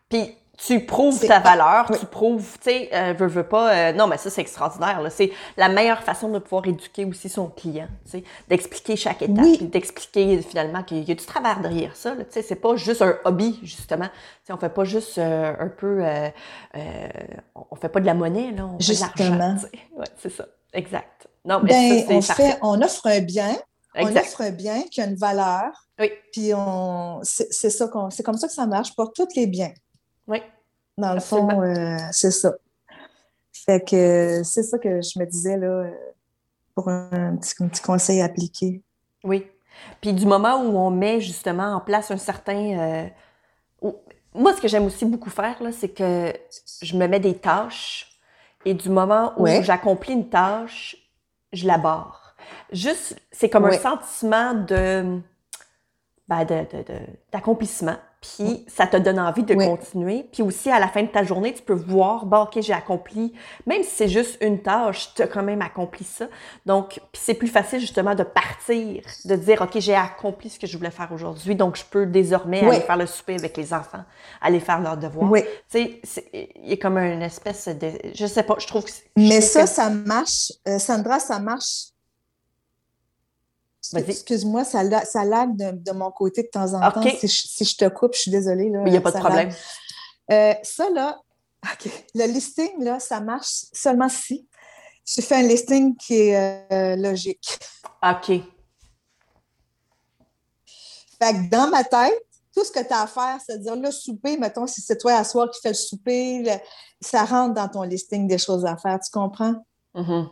Puis 0.10 0.36
tu 0.58 0.86
prouves 0.86 1.20
ta 1.28 1.40
valeur, 1.40 1.86
oui. 1.90 1.98
tu 2.00 2.06
prouves, 2.06 2.58
tu 2.60 2.70
sais, 2.70 2.90
euh, 2.94 3.14
veux, 3.14 3.28
veux 3.28 3.44
pas. 3.48 3.74
euh, 3.76 3.92
non, 3.92 4.08
mais 4.08 4.18
ça, 4.18 4.30
c'est 4.30 4.40
extraordinaire. 4.40 5.02
là. 5.02 5.10
C'est 5.10 5.32
la 5.58 5.68
meilleure 5.68 6.02
façon 6.02 6.30
de 6.30 6.40
pouvoir 6.40 6.66
éduquer 6.66 7.04
aussi 7.04 7.28
son 7.28 7.50
client, 7.50 7.90
tu 8.06 8.12
sais, 8.12 8.24
d'expliquer 8.48 8.96
chaque 8.96 9.22
étape, 9.22 9.38
Oui. 9.44 9.58
puis 9.58 9.66
d'expliquer 9.68 10.42
finalement 10.42 10.82
qu'il 10.84 11.04
y 11.04 11.12
a 11.12 11.16
du 11.16 11.26
travail 11.26 11.60
derrière 11.62 11.94
ça. 11.98 12.16
Tu 12.16 12.24
sais, 12.30 12.42
c'est 12.42 12.56
pas 12.56 12.78
juste 12.78 13.02
un 13.02 13.18
hobby, 13.26 13.60
justement. 13.64 14.06
Tu 14.08 14.12
sais, 14.46 14.54
on 14.54 14.58
fait 14.58 14.70
pas 14.70 14.86
juste 14.86 15.18
euh, 15.18 15.54
un 15.60 15.68
peu. 15.68 16.00
euh, 16.06 16.30
on 17.70 17.76
fait 17.76 17.90
pas 17.90 18.00
de 18.00 18.06
la 18.06 18.14
monnaie, 18.14 18.52
là. 18.52 18.66
On 18.66 18.80
fait 18.80 18.94
de 18.96 19.00
l'argent. 19.02 19.58
Ouais, 19.98 20.06
c'est 20.22 20.32
ça. 20.32 20.46
Exact. 20.72 21.28
Non, 21.46 21.60
mais 21.64 22.06
Ben, 22.08 22.22
ça, 22.22 22.34
on, 22.34 22.36
fait, 22.36 22.58
on 22.62 22.82
offre 22.82 23.08
un 23.08 23.20
bien, 23.22 23.56
on 23.96 24.08
offre 24.16 24.42
un 24.42 24.50
bien 24.52 24.82
qui 24.84 25.02
a 25.02 25.06
une 25.06 25.16
valeur, 25.16 25.72
Oui. 26.00 26.12
puis 26.32 26.52
on, 26.54 27.20
c'est, 27.24 27.70
ça 27.70 27.88
qu'on, 27.88 28.10
c'est 28.10 28.24
comme 28.24 28.38
ça 28.38 28.48
que 28.48 28.54
ça 28.54 28.66
marche 28.66 28.96
pour 28.96 29.14
tous 29.14 29.28
les 29.36 29.48
biens. 29.48 29.74
Oui. 30.28 30.42
Dans 30.98 31.12
le 31.12 31.18
Absolument. 31.18 31.50
fond, 31.52 31.62
euh, 31.62 31.98
c'est 32.12 32.32
ça. 32.32 32.54
Fait 33.54 33.82
que 33.88 34.42
c'est 34.44 34.64
ça 34.64 34.78
que 34.78 35.02
je 35.02 35.20
me 35.20 35.26
disais 35.26 35.58
là, 35.58 35.86
pour 36.74 36.90
un 36.90 37.36
petit, 37.38 37.54
un 37.64 37.68
petit 37.68 37.82
conseil 37.82 38.22
appliqué. 38.22 38.82
Oui. 39.24 39.48
Puis 40.02 40.14
du 40.14 40.26
moment 40.26 40.62
où 40.62 40.78
on 40.78 40.90
met 40.90 41.20
justement 41.22 41.74
en 41.76 41.80
place 41.82 42.12
un 42.12 42.18
certain... 42.18 42.80
euh, 42.80 43.08
où- 43.82 43.96
Moi, 44.34 44.54
ce 44.56 44.62
que 44.62 44.68
j'aime 44.68 44.86
aussi 44.86 45.06
beaucoup 45.06 45.30
faire, 45.30 45.62
là, 45.62 45.72
c'est 45.72 45.90
que 45.90 46.34
je 46.82 46.96
me 46.98 47.08
mets 47.08 47.20
des 47.20 47.36
tâches 47.38 48.20
et 48.66 48.74
du 48.74 48.90
moment 48.90 49.34
où 49.38 49.44
Ouais. 49.44 49.64
j'accomplis 49.64 50.14
une 50.14 50.30
tâche, 50.30 50.96
je 51.56 51.68
la 51.68 51.78
barre. 51.78 52.36
Juste, 52.72 53.16
c'est 53.32 53.50
comme 53.50 53.66
un 53.66 53.72
sentiment 53.80 54.54
de... 54.54 55.20
ben, 56.28 56.46
de- 56.46 56.66
de- 56.78 56.84
de- 56.84 57.00
d'accomplissement. 57.32 57.98
Puis 58.38 58.66
ça 58.68 58.88
te 58.88 58.98
donne 58.98 59.20
envie 59.20 59.44
de 59.44 59.54
continuer. 59.70 60.28
Puis 60.32 60.42
aussi, 60.44 60.70
à 60.72 60.80
la 60.80 60.88
fin 60.88 61.04
de 61.04 61.08
ta 61.08 61.24
journée, 61.24 61.54
tu 61.54 61.62
peux 61.62 61.74
voir, 61.74 62.26
bon, 62.26 62.42
OK, 62.44 62.60
j'ai 62.62 62.74
accompli, 62.74 63.34
même 63.66 63.84
si 63.84 63.90
c'est 63.92 64.08
juste 64.08 64.38
une 64.42 64.62
tâche, 64.62 65.14
tu 65.16 65.22
as 65.22 65.28
quand 65.28 65.44
même 65.44 65.62
accompli 65.62 66.04
ça. 66.04 66.26
Donc, 66.66 67.00
puis 67.12 67.22
c'est 67.24 67.34
plus 67.36 67.48
facile 67.48 67.80
justement 67.80 68.16
de 68.16 68.24
partir, 68.24 69.04
de 69.26 69.36
dire, 69.36 69.62
OK, 69.62 69.78
j'ai 69.80 69.96
accompli 69.96 70.50
ce 70.50 70.60
que 70.60 70.68
je 70.68 70.78
voulais 70.78 70.92
faire 70.92 71.10
aujourd'hui, 71.14 71.56
donc 71.56 71.76
je 71.78 71.84
peux 71.90 72.06
désormais 72.06 72.62
aller 72.72 72.82
faire 72.82 72.98
le 72.98 73.06
souper 73.06 73.36
avec 73.36 73.56
les 73.58 73.74
enfants, 73.74 74.04
aller 74.42 74.60
faire 74.60 74.80
leurs 74.82 74.98
devoirs. 74.98 75.32
Oui. 75.32 75.44
Tu 75.44 75.80
sais, 75.80 76.00
c'est- 76.04 76.30
il 76.34 76.70
y 76.70 76.74
a 76.74 76.78
comme 76.78 76.98
une 76.98 77.22
espèce 77.22 77.68
de... 77.68 77.92
Je 78.14 78.26
sais 78.26 78.44
pas, 78.44 78.56
je 78.60 78.68
trouve 78.68 78.84
que... 78.86 78.92
c'est- 78.92 79.04
je 79.18 79.22
Mais 79.28 79.42
ça, 79.42 79.62
que- 79.64 79.70
ça 79.70 79.90
marche. 79.90 80.52
Euh, 80.68 80.80
Sandra, 80.80 81.20
ça 81.20 81.40
marche. 81.40 81.86
Excuse-moi, 84.10 84.64
ça, 84.64 85.06
ça 85.06 85.24
lag 85.26 85.56
de, 85.56 85.72
de 85.72 85.92
mon 85.92 86.12
côté 86.12 86.44
de 86.44 86.48
temps 86.48 86.74
en 86.74 86.80
temps. 86.92 87.02
Si 87.20 87.28
je, 87.28 87.48
si 87.48 87.66
je 87.66 87.78
te 87.78 87.88
coupe, 87.90 88.14
je 88.16 88.22
suis 88.22 88.32
désolée. 88.32 88.70
là, 88.70 88.84
Il 88.86 88.92
n'y 88.92 88.98
a 88.98 89.02
pas 89.02 89.12
de 89.12 89.16
problème. 89.20 89.50
Euh, 90.32 90.54
ça, 90.64 90.90
là, 90.90 91.20
le 92.16 92.26
listing, 92.28 92.84
là, 92.84 93.00
ça 93.00 93.20
marche 93.20 93.66
seulement 93.74 94.10
si 94.10 94.48
tu 95.06 95.22
fais 95.22 95.36
un 95.36 95.44
listing 95.44 95.96
qui 95.98 96.16
est 96.16 96.66
euh, 96.72 96.96
logique. 96.96 97.60
OK. 98.04 98.28
Fait 101.22 101.34
que 101.34 101.50
dans 101.50 101.68
ma 101.70 101.84
tête, 101.84 102.22
tout 102.56 102.64
ce 102.64 102.72
que 102.72 102.80
tu 102.86 102.94
as 102.94 103.02
à 103.04 103.08
faire, 103.08 103.38
c'est-à-dire 103.46 103.76
le 103.76 103.92
souper, 103.92 104.38
mettons, 104.38 104.66
si 104.68 104.82
c'est 104.82 104.98
toi 104.98 105.14
à 105.16 105.24
soir 105.24 105.50
qui 105.50 105.60
fais 105.62 105.70
le 105.70 105.74
souper, 105.76 106.40
le- 106.44 106.60
ça 107.02 107.24
rentre 107.26 107.54
dans 107.54 107.68
ton 107.68 107.84
listing 107.84 108.28
des 108.28 108.38
choses 108.38 108.66
à 108.66 108.78
faire, 108.78 109.00
tu 109.00 109.12
comprends? 109.12 109.56
Mhm. 109.94 110.30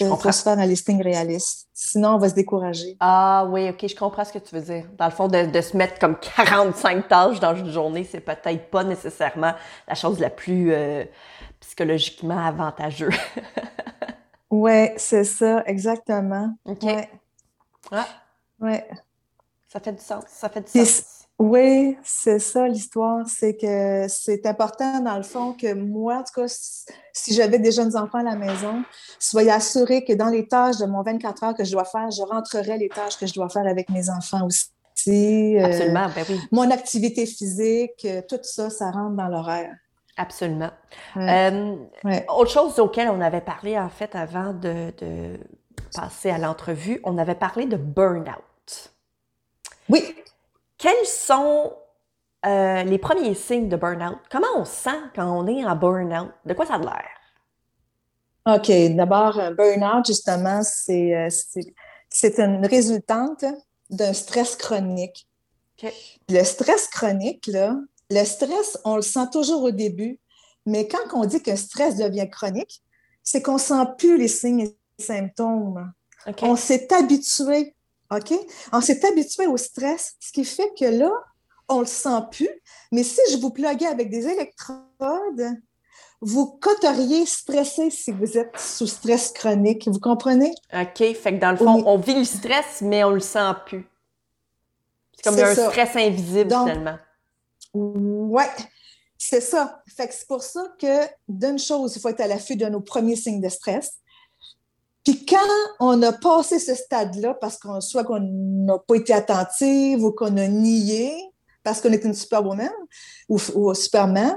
Il 0.00 0.16
faut 0.16 0.32
se 0.32 0.42
faire 0.42 0.58
un 0.58 0.66
listing 0.66 1.02
réaliste. 1.02 1.68
Sinon, 1.72 2.14
on 2.14 2.18
va 2.18 2.28
se 2.28 2.34
décourager. 2.34 2.96
Ah 3.00 3.46
oui, 3.48 3.68
OK, 3.68 3.86
je 3.86 3.94
comprends 3.94 4.24
ce 4.24 4.32
que 4.32 4.38
tu 4.38 4.54
veux 4.54 4.60
dire. 4.60 4.86
Dans 4.96 5.06
le 5.06 5.10
fond, 5.10 5.28
de, 5.28 5.60
se 5.60 5.76
mettre 5.76 5.98
comme 5.98 6.16
45 6.36 7.08
tâches 7.08 7.40
dans 7.40 7.54
une 7.54 7.70
journée, 7.70 8.04
c'est 8.04 8.20
peut-être 8.20 8.70
pas 8.70 8.84
nécessairement 8.84 9.54
la 9.86 9.94
chose 9.94 10.18
la 10.18 10.30
plus 10.30 10.72
euh, 10.72 11.04
psychologiquement 11.60 12.38
avantageuse. 12.38 13.14
oui, 14.50 14.88
c'est 14.96 15.24
ça, 15.24 15.62
exactement. 15.66 16.54
OK. 16.64 16.82
Ouais. 16.82 17.08
Ah. 17.92 18.06
Ouais. 18.60 18.88
Ça 19.68 19.80
fait 19.80 19.92
du 19.92 20.02
sens. 20.02 20.24
Ça 20.28 20.48
fait 20.48 20.62
du 20.62 20.84
sens. 20.84 21.17
Oui, 21.38 21.96
c'est 22.02 22.40
ça 22.40 22.66
l'histoire. 22.66 23.24
C'est 23.28 23.56
que 23.56 24.06
c'est 24.08 24.44
important, 24.44 25.00
dans 25.00 25.16
le 25.16 25.22
fond, 25.22 25.52
que 25.52 25.72
moi, 25.72 26.16
en 26.16 26.22
tout 26.24 26.40
cas, 26.40 26.48
si 27.12 27.32
j'avais 27.32 27.60
des 27.60 27.70
jeunes 27.70 27.96
enfants 27.96 28.18
à 28.18 28.24
la 28.24 28.34
maison, 28.34 28.82
soyez 29.20 29.52
assurés 29.52 30.04
que 30.04 30.12
dans 30.12 30.30
les 30.30 30.48
tâches 30.48 30.78
de 30.78 30.86
mon 30.86 31.02
24 31.02 31.44
heures 31.44 31.54
que 31.54 31.64
je 31.64 31.70
dois 31.70 31.84
faire, 31.84 32.10
je 32.10 32.22
rentrerai 32.22 32.78
les 32.78 32.88
tâches 32.88 33.16
que 33.16 33.26
je 33.26 33.34
dois 33.34 33.48
faire 33.48 33.66
avec 33.66 33.88
mes 33.90 34.10
enfants 34.10 34.44
aussi. 34.46 34.68
Euh, 35.06 35.64
Absolument, 35.64 36.08
ben 36.12 36.24
oui. 36.28 36.40
Mon 36.50 36.70
activité 36.72 37.24
physique, 37.24 38.04
euh, 38.04 38.20
tout 38.28 38.40
ça, 38.42 38.68
ça 38.68 38.90
rentre 38.90 39.14
dans 39.14 39.28
l'horaire. 39.28 39.76
Absolument. 40.16 40.70
Euh, 41.16 41.76
autre 42.28 42.50
chose 42.50 42.80
auquel 42.80 43.08
on 43.08 43.20
avait 43.20 43.40
parlé, 43.40 43.78
en 43.78 43.88
fait, 43.88 44.16
avant 44.16 44.52
de, 44.52 44.92
de 44.98 45.38
passer 45.94 46.30
à 46.30 46.38
l'entrevue, 46.38 47.00
on 47.04 47.16
avait 47.16 47.36
parlé 47.36 47.66
de 47.66 47.76
burn-out. 47.76 48.92
Oui. 49.88 50.16
Quels 50.78 51.06
sont 51.06 51.72
euh, 52.46 52.84
les 52.84 52.98
premiers 52.98 53.34
signes 53.34 53.68
de 53.68 53.76
burn-out? 53.76 54.18
Comment 54.30 54.46
on 54.56 54.64
sent 54.64 55.00
quand 55.14 55.26
on 55.26 55.46
est 55.48 55.64
en 55.64 55.74
burn-out? 55.74 56.30
De 56.44 56.54
quoi 56.54 56.66
ça 56.66 56.74
a 56.74 56.78
l'air? 56.78 57.08
OK. 58.46 58.70
D'abord, 58.96 59.34
burn-out, 59.56 60.06
justement, 60.06 60.60
euh, 60.60 61.28
c'est 62.08 62.38
une 62.38 62.64
résultante 62.64 63.44
d'un 63.90 64.12
stress 64.12 64.56
chronique. 64.56 65.26
Le 66.28 66.44
stress 66.44 66.88
chronique, 66.88 67.46
là, 67.48 67.76
le 68.10 68.24
stress, 68.24 68.78
on 68.84 68.96
le 68.96 69.02
sent 69.02 69.30
toujours 69.32 69.62
au 69.64 69.70
début, 69.70 70.18
mais 70.64 70.88
quand 70.88 70.98
on 71.12 71.24
dit 71.24 71.42
qu'un 71.42 71.56
stress 71.56 71.96
devient 71.96 72.28
chronique, 72.30 72.82
c'est 73.22 73.42
qu'on 73.42 73.54
ne 73.54 73.58
sent 73.58 73.84
plus 73.98 74.16
les 74.16 74.28
signes 74.28 74.60
et 74.60 74.76
les 74.98 75.04
symptômes. 75.04 75.92
On 76.42 76.56
s'est 76.56 76.92
habitué 76.92 77.74
OK? 78.10 78.34
On 78.72 78.80
s'est 78.80 79.04
habitué 79.06 79.46
au 79.46 79.56
stress, 79.56 80.14
ce 80.20 80.32
qui 80.32 80.44
fait 80.44 80.70
que 80.78 80.86
là, 80.86 81.10
on 81.68 81.76
ne 81.76 81.80
le 81.80 81.86
sent 81.86 82.20
plus. 82.30 82.50
Mais 82.92 83.02
si 83.02 83.20
je 83.30 83.36
vous 83.36 83.50
pluguais 83.50 83.86
avec 83.86 84.10
des 84.10 84.26
électrodes, 84.26 84.82
vous 86.20 86.46
coteriez 86.60 87.26
stressé 87.26 87.90
si 87.90 88.10
vous 88.10 88.38
êtes 88.38 88.58
sous 88.58 88.86
stress 88.86 89.30
chronique. 89.32 89.86
Vous 89.88 90.00
comprenez? 90.00 90.52
OK. 90.72 91.14
Fait 91.14 91.34
que 91.34 91.38
dans 91.38 91.52
le 91.52 91.58
fond, 91.58 91.82
on 91.86 91.98
vit 91.98 92.14
le 92.14 92.24
stress, 92.24 92.80
mais 92.80 93.04
on 93.04 93.10
ne 93.10 93.14
le 93.14 93.20
sent 93.20 93.52
plus. 93.66 93.86
C'est 95.14 95.22
comme 95.24 95.38
un 95.38 95.54
stress 95.54 95.96
invisible, 95.96 96.50
finalement. 96.50 96.98
Oui, 97.74 98.44
c'est 99.16 99.40
ça. 99.40 99.82
Fait 99.96 100.08
que 100.08 100.14
c'est 100.14 100.26
pour 100.26 100.42
ça 100.42 100.64
que 100.80 101.06
d'une 101.28 101.58
chose, 101.58 101.94
il 101.96 102.00
faut 102.00 102.08
être 102.08 102.20
à 102.20 102.26
l'affût 102.26 102.56
de 102.56 102.66
nos 102.66 102.80
premiers 102.80 103.16
signes 103.16 103.40
de 103.40 103.48
stress. 103.48 103.98
Puis 105.08 105.24
quand 105.24 105.38
on 105.80 106.02
a 106.02 106.12
passé 106.12 106.58
ce 106.58 106.74
stade-là, 106.74 107.32
parce 107.32 107.56
qu'on 107.56 107.80
soit 107.80 108.04
qu'on 108.04 108.20
n'a 108.20 108.78
pas 108.78 108.94
été 108.94 109.14
attentive 109.14 110.04
ou 110.04 110.12
qu'on 110.12 110.36
a 110.36 110.46
nié, 110.48 111.14
parce 111.64 111.80
qu'on 111.80 111.90
est 111.92 112.04
une 112.04 112.12
superwoman 112.12 112.68
ou, 113.26 113.38
ou 113.54 113.72
superman, 113.72 114.36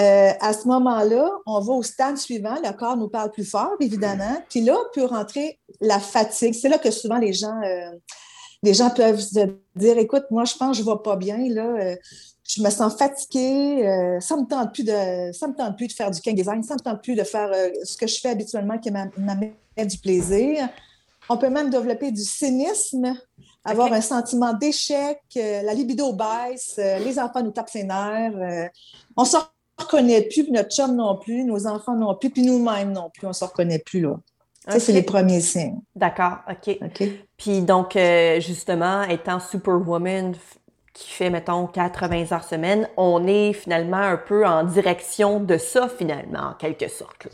euh, 0.00 0.30
à 0.38 0.52
ce 0.52 0.68
moment-là, 0.68 1.28
on 1.46 1.58
va 1.58 1.72
au 1.72 1.82
stade 1.82 2.16
suivant, 2.16 2.54
le 2.62 2.72
corps 2.76 2.96
nous 2.96 3.08
parle 3.08 3.32
plus 3.32 3.44
fort, 3.44 3.72
évidemment, 3.80 4.40
puis 4.48 4.60
là 4.60 4.76
peut 4.94 5.04
rentrer 5.04 5.58
la 5.80 5.98
fatigue. 5.98 6.54
C'est 6.54 6.68
là 6.68 6.78
que 6.78 6.92
souvent 6.92 7.18
les 7.18 7.32
gens, 7.32 7.60
euh, 7.64 7.90
les 8.62 8.74
gens 8.74 8.90
peuvent 8.90 9.18
se 9.18 9.48
dire, 9.74 9.98
écoute, 9.98 10.26
moi 10.30 10.44
je 10.44 10.54
pense 10.54 10.78
que 10.78 10.84
je 10.84 10.88
ne 10.88 10.94
vais 10.94 11.02
pas 11.02 11.16
bien, 11.16 11.38
là, 11.48 11.66
euh, 11.66 11.96
je 12.54 12.62
me 12.62 12.70
sens 12.70 12.96
fatiguée, 12.96 13.86
euh, 13.86 14.20
ça 14.20 14.36
me 14.36 14.46
tente 14.46 14.74
plus 14.74 14.84
de 14.84 15.32
ça 15.32 15.48
me 15.48 15.54
tente 15.54 15.76
plus 15.76 15.86
de 15.86 15.92
faire 15.92 16.10
du 16.10 16.20
king 16.20 16.34
design, 16.34 16.62
ça 16.62 16.74
me 16.74 16.80
tente 16.80 17.02
plus 17.02 17.14
de 17.14 17.24
faire 17.24 17.50
euh, 17.52 17.70
ce 17.84 17.96
que 17.96 18.06
je 18.06 18.20
fais 18.20 18.30
habituellement 18.30 18.78
qui 18.78 18.90
m'amène 18.90 19.54
du 19.76 19.98
plaisir. 19.98 20.68
On 21.28 21.38
peut 21.38 21.48
même 21.48 21.70
développer 21.70 22.10
du 22.10 22.22
cynisme, 22.22 23.14
avoir 23.64 23.92
un 23.92 24.00
sentiment 24.00 24.52
d'échec, 24.52 25.20
euh, 25.36 25.62
la 25.62 25.72
libido 25.72 26.12
baisse, 26.12 26.78
les 26.78 27.18
enfants 27.18 27.42
nous 27.42 27.52
tapent 27.52 27.70
ses 27.70 27.84
nerfs, 27.84 28.70
on 29.16 29.22
ne 29.22 29.26
se 29.26 29.36
reconnaît 29.78 30.22
plus, 30.22 30.50
notre 30.50 30.74
chum 30.74 30.94
non 30.96 31.16
plus, 31.16 31.44
nos 31.44 31.66
enfants 31.66 31.94
non 31.94 32.16
plus, 32.16 32.28
puis 32.28 32.42
nous-mêmes 32.42 32.92
non 32.92 33.08
plus, 33.14 33.26
on 33.26 33.30
ne 33.30 33.34
se 33.34 33.44
reconnaît 33.44 33.78
plus 33.78 34.00
là. 34.00 34.16
Ça, 34.68 34.78
c'est 34.78 34.92
les 34.92 35.02
premiers 35.02 35.40
signes. 35.40 35.80
D'accord, 35.96 36.38
OK. 36.48 36.78
OK. 36.82 37.02
Puis 37.36 37.62
donc, 37.62 37.98
justement, 38.40 39.02
étant 39.04 39.40
superwoman, 39.40 40.34
qui 40.92 41.10
fait, 41.10 41.30
mettons, 41.30 41.66
80 41.66 42.32
heures 42.32 42.44
semaine, 42.44 42.88
on 42.96 43.26
est 43.26 43.52
finalement 43.52 43.96
un 43.96 44.16
peu 44.16 44.46
en 44.46 44.64
direction 44.64 45.40
de 45.40 45.56
ça, 45.56 45.88
finalement, 45.88 46.50
en 46.50 46.54
quelque 46.54 46.88
sorte. 46.88 47.28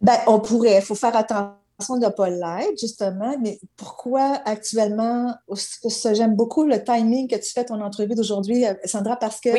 Ben, 0.00 0.18
on 0.26 0.40
pourrait. 0.40 0.76
Il 0.76 0.82
faut 0.82 0.94
faire 0.94 1.16
attention 1.16 1.56
de 1.98 2.04
ne 2.04 2.10
pas 2.10 2.28
l'être, 2.28 2.78
justement. 2.78 3.36
Mais 3.40 3.58
pourquoi 3.76 4.40
actuellement, 4.44 5.34
j'aime 6.12 6.34
beaucoup 6.34 6.64
le 6.64 6.82
timing 6.82 7.28
que 7.28 7.36
tu 7.36 7.50
fais 7.52 7.64
ton 7.64 7.80
entrevue 7.80 8.14
d'aujourd'hui, 8.14 8.64
Sandra, 8.84 9.16
parce 9.16 9.40
que 9.40 9.50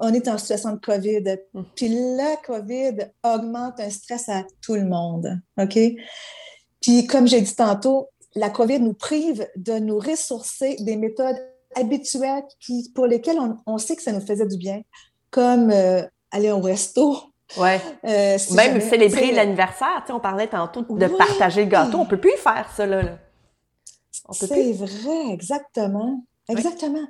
on 0.00 0.12
est 0.12 0.28
en 0.28 0.38
situation 0.38 0.72
de 0.72 0.80
COVID. 0.80 1.36
Mm. 1.52 1.62
Puis 1.74 1.88
la 2.16 2.36
COVID 2.44 2.96
augmente 3.22 3.80
un 3.80 3.90
stress 3.90 4.28
à 4.28 4.44
tout 4.60 4.74
le 4.74 4.84
monde. 4.84 5.40
OK? 5.60 5.78
Puis 6.80 7.06
comme 7.06 7.26
j'ai 7.26 7.40
dit 7.40 7.54
tantôt, 7.54 8.08
la 8.34 8.50
COVID 8.50 8.80
nous 8.80 8.94
prive 8.94 9.48
de 9.56 9.74
nous 9.74 9.98
ressourcer 9.98 10.76
des 10.80 10.96
méthodes 10.96 11.38
habituels 11.76 12.44
qui, 12.60 12.90
pour 12.94 13.06
lesquels 13.06 13.38
on, 13.66 13.78
sait 13.78 13.96
que 13.96 14.02
ça 14.02 14.12
nous 14.12 14.24
faisait 14.24 14.46
du 14.46 14.56
bien, 14.56 14.82
comme 15.30 15.70
euh, 15.70 16.02
aller 16.30 16.50
au 16.50 16.60
resto. 16.60 17.16
Ouais. 17.56 17.80
Euh, 18.04 18.38
Même 18.52 18.80
célébrer 18.80 19.32
l'anniversaire. 19.32 20.04
On 20.08 20.20
parlait 20.20 20.48
tantôt 20.48 20.82
de 20.82 21.06
partager 21.06 21.64
le 21.64 21.70
gâteau. 21.70 21.98
On 21.98 22.04
ne 22.04 22.08
peut 22.08 22.20
plus 22.20 22.36
faire 22.36 22.68
ça, 22.74 22.86
là. 22.86 23.18
C'est 24.32 24.72
vrai, 24.72 25.32
exactement. 25.32 26.24
Exactement. 26.48 27.06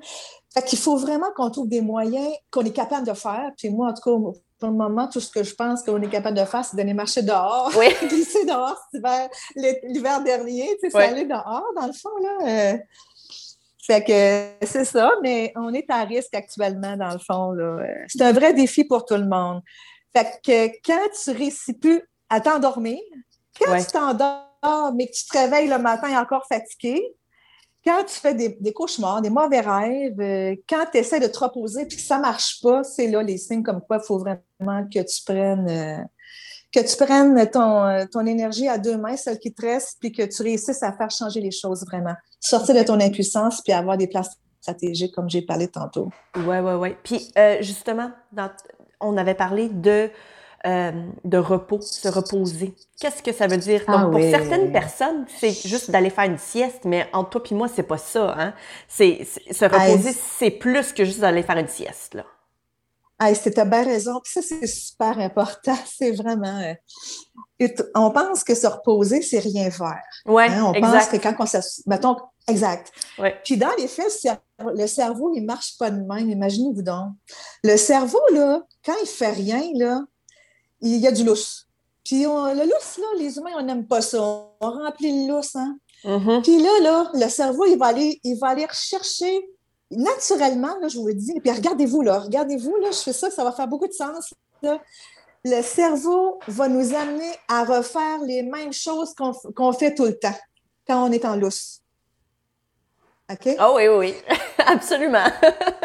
Fait 0.52 0.62
qu'il 0.62 0.78
faut 0.78 0.96
vraiment 0.96 1.26
qu'on 1.34 1.50
trouve 1.50 1.68
des 1.68 1.80
moyens 1.80 2.32
qu'on 2.50 2.64
est 2.64 2.72
capable 2.72 3.06
de 3.06 3.14
faire. 3.14 3.50
Puis 3.56 3.70
moi, 3.70 3.90
en 3.90 3.94
tout 3.94 4.02
cas, 4.02 4.38
pour 4.58 4.68
le 4.68 4.76
moment, 4.76 5.08
tout 5.08 5.20
ce 5.20 5.30
que 5.30 5.42
je 5.42 5.54
pense 5.54 5.82
qu'on 5.82 6.00
est 6.00 6.08
capable 6.08 6.38
de 6.38 6.44
faire, 6.44 6.64
c'est 6.64 6.76
d'aller 6.76 6.94
marcher 6.94 7.22
dehors. 7.22 7.72
Oui. 7.76 7.88
glisser 8.08 8.44
dehors. 8.44 8.80
L'hiver 9.56 10.22
dernier, 10.22 10.68
tu 10.80 10.88
sais, 10.88 10.90
c'est 10.90 11.04
aller 11.04 11.24
dehors, 11.24 11.64
dans 11.76 11.86
le 11.86 11.92
fond, 11.92 12.16
là. 12.22 12.74
Euh, 12.74 12.78
fait 13.86 14.02
que 14.02 14.66
c'est 14.66 14.84
ça, 14.84 15.12
mais 15.22 15.52
on 15.56 15.72
est 15.74 15.90
à 15.90 16.04
risque 16.04 16.34
actuellement, 16.34 16.96
dans 16.96 17.12
le 17.12 17.18
fond. 17.18 17.54
C'est 18.08 18.22
un 18.22 18.32
vrai 18.32 18.54
défi 18.54 18.84
pour 18.84 19.04
tout 19.04 19.16
le 19.16 19.26
monde. 19.26 19.60
Fait 20.16 20.40
que 20.44 20.76
quand 20.84 21.08
tu 21.22 21.30
réussis 21.32 21.74
plus 21.74 22.02
à 22.30 22.40
t'endormir, 22.40 22.98
quand 23.60 23.76
tu 23.78 23.86
t'endors, 23.86 24.92
mais 24.94 25.06
que 25.06 25.12
tu 25.12 25.26
te 25.26 25.36
réveilles 25.36 25.68
le 25.68 25.78
matin 25.78 26.18
encore 26.18 26.46
fatigué, 26.46 27.02
quand 27.84 28.02
tu 28.04 28.14
fais 28.14 28.34
des, 28.34 28.72
cauchemars, 28.72 29.20
des 29.20 29.28
mauvais 29.28 29.60
rêves, 29.60 30.18
euh, 30.18 30.56
quand 30.66 30.86
tu 30.90 30.98
essaies 30.98 31.20
de 31.20 31.26
te 31.26 31.38
reposer 31.38 31.82
et 31.82 31.86
que 31.86 32.00
ça 32.00 32.16
ne 32.16 32.22
marche 32.22 32.60
pas, 32.62 32.82
c'est 32.82 33.08
là 33.08 33.22
les 33.22 33.36
signes 33.36 33.62
comme 33.62 33.82
quoi 33.82 33.98
il 34.02 34.06
faut 34.06 34.18
vraiment 34.18 34.88
que 34.88 35.00
tu 35.00 35.22
prennes 35.26 35.68
euh, 35.68 36.02
que 36.74 36.80
tu 36.80 36.96
prennes 36.96 37.48
ton, 37.50 37.84
euh, 37.84 38.04
ton 38.10 38.26
énergie 38.26 38.68
à 38.68 38.78
deux 38.78 38.96
mains, 38.96 39.16
celle 39.16 39.38
qui 39.38 39.52
te 39.52 39.64
reste, 39.64 39.98
puis 40.00 40.10
que 40.10 40.22
tu 40.22 40.42
réussisses 40.42 40.82
à 40.82 40.92
faire 40.92 41.10
changer 41.10 41.40
les 41.40 41.52
choses 41.52 41.84
vraiment. 41.86 42.14
Sortir 42.40 42.74
de 42.74 42.82
ton 42.82 43.00
impuissance, 43.00 43.60
puis 43.62 43.72
avoir 43.72 43.96
des 43.96 44.08
places 44.08 44.30
stratégiques, 44.60 45.14
comme 45.14 45.30
j'ai 45.30 45.42
parlé 45.42 45.68
tantôt. 45.68 46.10
Oui, 46.36 46.58
oui, 46.58 46.72
oui. 46.72 46.96
Puis 47.04 47.30
euh, 47.38 47.58
justement, 47.60 48.10
on 49.00 49.16
avait 49.16 49.34
parlé 49.34 49.68
de, 49.68 50.10
euh, 50.66 50.92
de 51.24 51.38
repos, 51.38 51.80
se 51.80 52.08
reposer. 52.08 52.74
Qu'est-ce 53.00 53.22
que 53.22 53.32
ça 53.32 53.46
veut 53.46 53.58
dire? 53.58 53.80
Donc, 53.86 53.96
ah 53.96 54.08
pour 54.10 54.20
certaines 54.20 54.72
personnes, 54.72 55.26
c'est 55.38 55.52
juste 55.52 55.92
d'aller 55.92 56.10
faire 56.10 56.24
une 56.24 56.38
sieste, 56.38 56.80
mais 56.84 57.06
entre 57.12 57.38
toi 57.38 57.42
et 57.50 57.54
moi, 57.54 57.68
c'est 57.68 57.84
pas 57.84 57.98
ça. 57.98 58.34
Hein? 58.36 58.54
C'est, 58.88 59.24
se 59.24 59.64
reposer, 59.64 60.12
c'est 60.12 60.50
plus 60.50 60.92
que 60.92 61.04
juste 61.04 61.20
d'aller 61.20 61.42
faire 61.42 61.58
une 61.58 61.68
sieste. 61.68 62.14
Là. 62.14 62.24
Hey, 63.20 63.36
c'est 63.36 63.54
bien 63.68 63.84
raison. 63.84 64.20
ça, 64.24 64.42
c'est 64.42 64.66
super 64.66 65.18
important. 65.18 65.76
C'est 65.86 66.12
vraiment. 66.12 66.60
Euh, 67.60 67.68
on 67.94 68.10
pense 68.10 68.42
que 68.42 68.54
se 68.54 68.66
reposer, 68.66 69.22
c'est 69.22 69.38
rien 69.38 69.70
faire. 69.70 70.02
Oui, 70.26 70.42
hein? 70.48 70.64
On 70.64 70.80
pense 70.80 71.06
que 71.06 71.16
quand 71.16 71.34
on 71.38 71.46
se. 71.46 71.58
Mettons, 71.86 72.16
exact. 72.48 72.90
Puis 73.44 73.56
dans 73.56 73.70
les 73.78 73.86
faits, 73.86 74.12
le 74.58 74.86
cerveau, 74.88 75.32
il 75.34 75.42
ne 75.42 75.46
marche 75.46 75.78
pas 75.78 75.90
de 75.90 76.00
même. 76.00 76.28
Imaginez-vous 76.28 76.82
donc. 76.82 77.12
Le 77.62 77.76
cerveau, 77.76 78.20
là, 78.32 78.60
quand 78.84 78.94
il 79.00 79.08
fait 79.08 79.30
rien, 79.30 79.62
là, 79.74 80.02
il 80.80 80.96
y 80.96 81.06
a 81.06 81.12
du 81.12 81.24
lousse. 81.24 81.68
Puis 82.04 82.24
le 82.24 82.64
lousse, 82.64 82.98
là, 82.98 83.06
les 83.18 83.38
humains, 83.38 83.52
on 83.56 83.62
n'aime 83.62 83.86
pas 83.86 84.02
ça. 84.02 84.20
On 84.20 84.50
remplit 84.60 85.26
le 85.26 85.32
lousse, 85.32 85.54
hein? 85.54 85.78
Mm-hmm. 86.04 86.42
Puis 86.42 86.58
là, 86.60 86.80
là, 86.82 87.10
le 87.14 87.28
cerveau, 87.28 87.64
il 87.66 87.78
va 87.78 87.86
aller, 87.86 88.20
il 88.24 88.38
va 88.38 88.48
aller 88.48 88.66
rechercher 88.66 89.48
naturellement, 89.90 90.76
là, 90.80 90.88
je 90.88 90.98
vous 90.98 91.06
le 91.06 91.14
dis, 91.14 91.32
et 91.36 91.40
puis 91.40 91.50
regardez-vous, 91.50 92.02
là, 92.02 92.18
regardez-vous, 92.18 92.76
là, 92.76 92.90
je 92.90 92.98
fais 92.98 93.12
ça, 93.12 93.30
ça 93.30 93.44
va 93.44 93.52
faire 93.52 93.68
beaucoup 93.68 93.86
de 93.86 93.92
sens. 93.92 94.34
le 94.62 95.62
cerveau 95.62 96.38
va 96.48 96.68
nous 96.68 96.94
amener 96.94 97.32
à 97.48 97.64
refaire 97.64 98.20
les 98.22 98.42
mêmes 98.42 98.72
choses 98.72 99.14
qu'on 99.14 99.72
fait 99.72 99.94
tout 99.94 100.04
le 100.04 100.18
temps 100.18 100.36
quand 100.86 101.06
on 101.06 101.12
est 101.12 101.24
en 101.24 101.36
lousse. 101.36 101.80
OK? 103.30 103.56
Oh 103.60 103.74
oui, 103.76 103.88
oui, 103.88 104.14
absolument. 104.66 105.26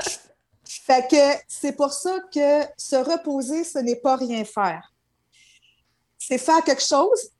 fait 0.65 1.07
que 1.09 1.41
c'est 1.47 1.73
pour 1.73 1.93
ça 1.93 2.17
que 2.33 2.63
se 2.77 2.95
reposer, 2.95 3.63
ce 3.63 3.79
n'est 3.79 3.95
pas 3.95 4.15
rien 4.15 4.43
faire. 4.43 4.93
C'est 6.17 6.37
faire 6.37 6.63
quelque 6.63 6.83
chose 6.83 7.31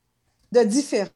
de 0.52 0.64
différent. 0.64 1.10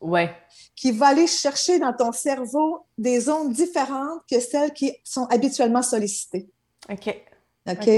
Ouais. 0.00 0.34
Qui 0.74 0.92
va 0.92 1.08
aller 1.08 1.26
chercher 1.26 1.78
dans 1.78 1.92
ton 1.92 2.12
cerveau 2.12 2.84
des 2.98 3.20
zones 3.20 3.52
différentes 3.52 4.20
que 4.30 4.40
celles 4.40 4.72
qui 4.72 4.92
sont 5.02 5.26
habituellement 5.26 5.82
sollicitées. 5.82 6.48
OK. 6.90 7.14
OK? 7.68 7.90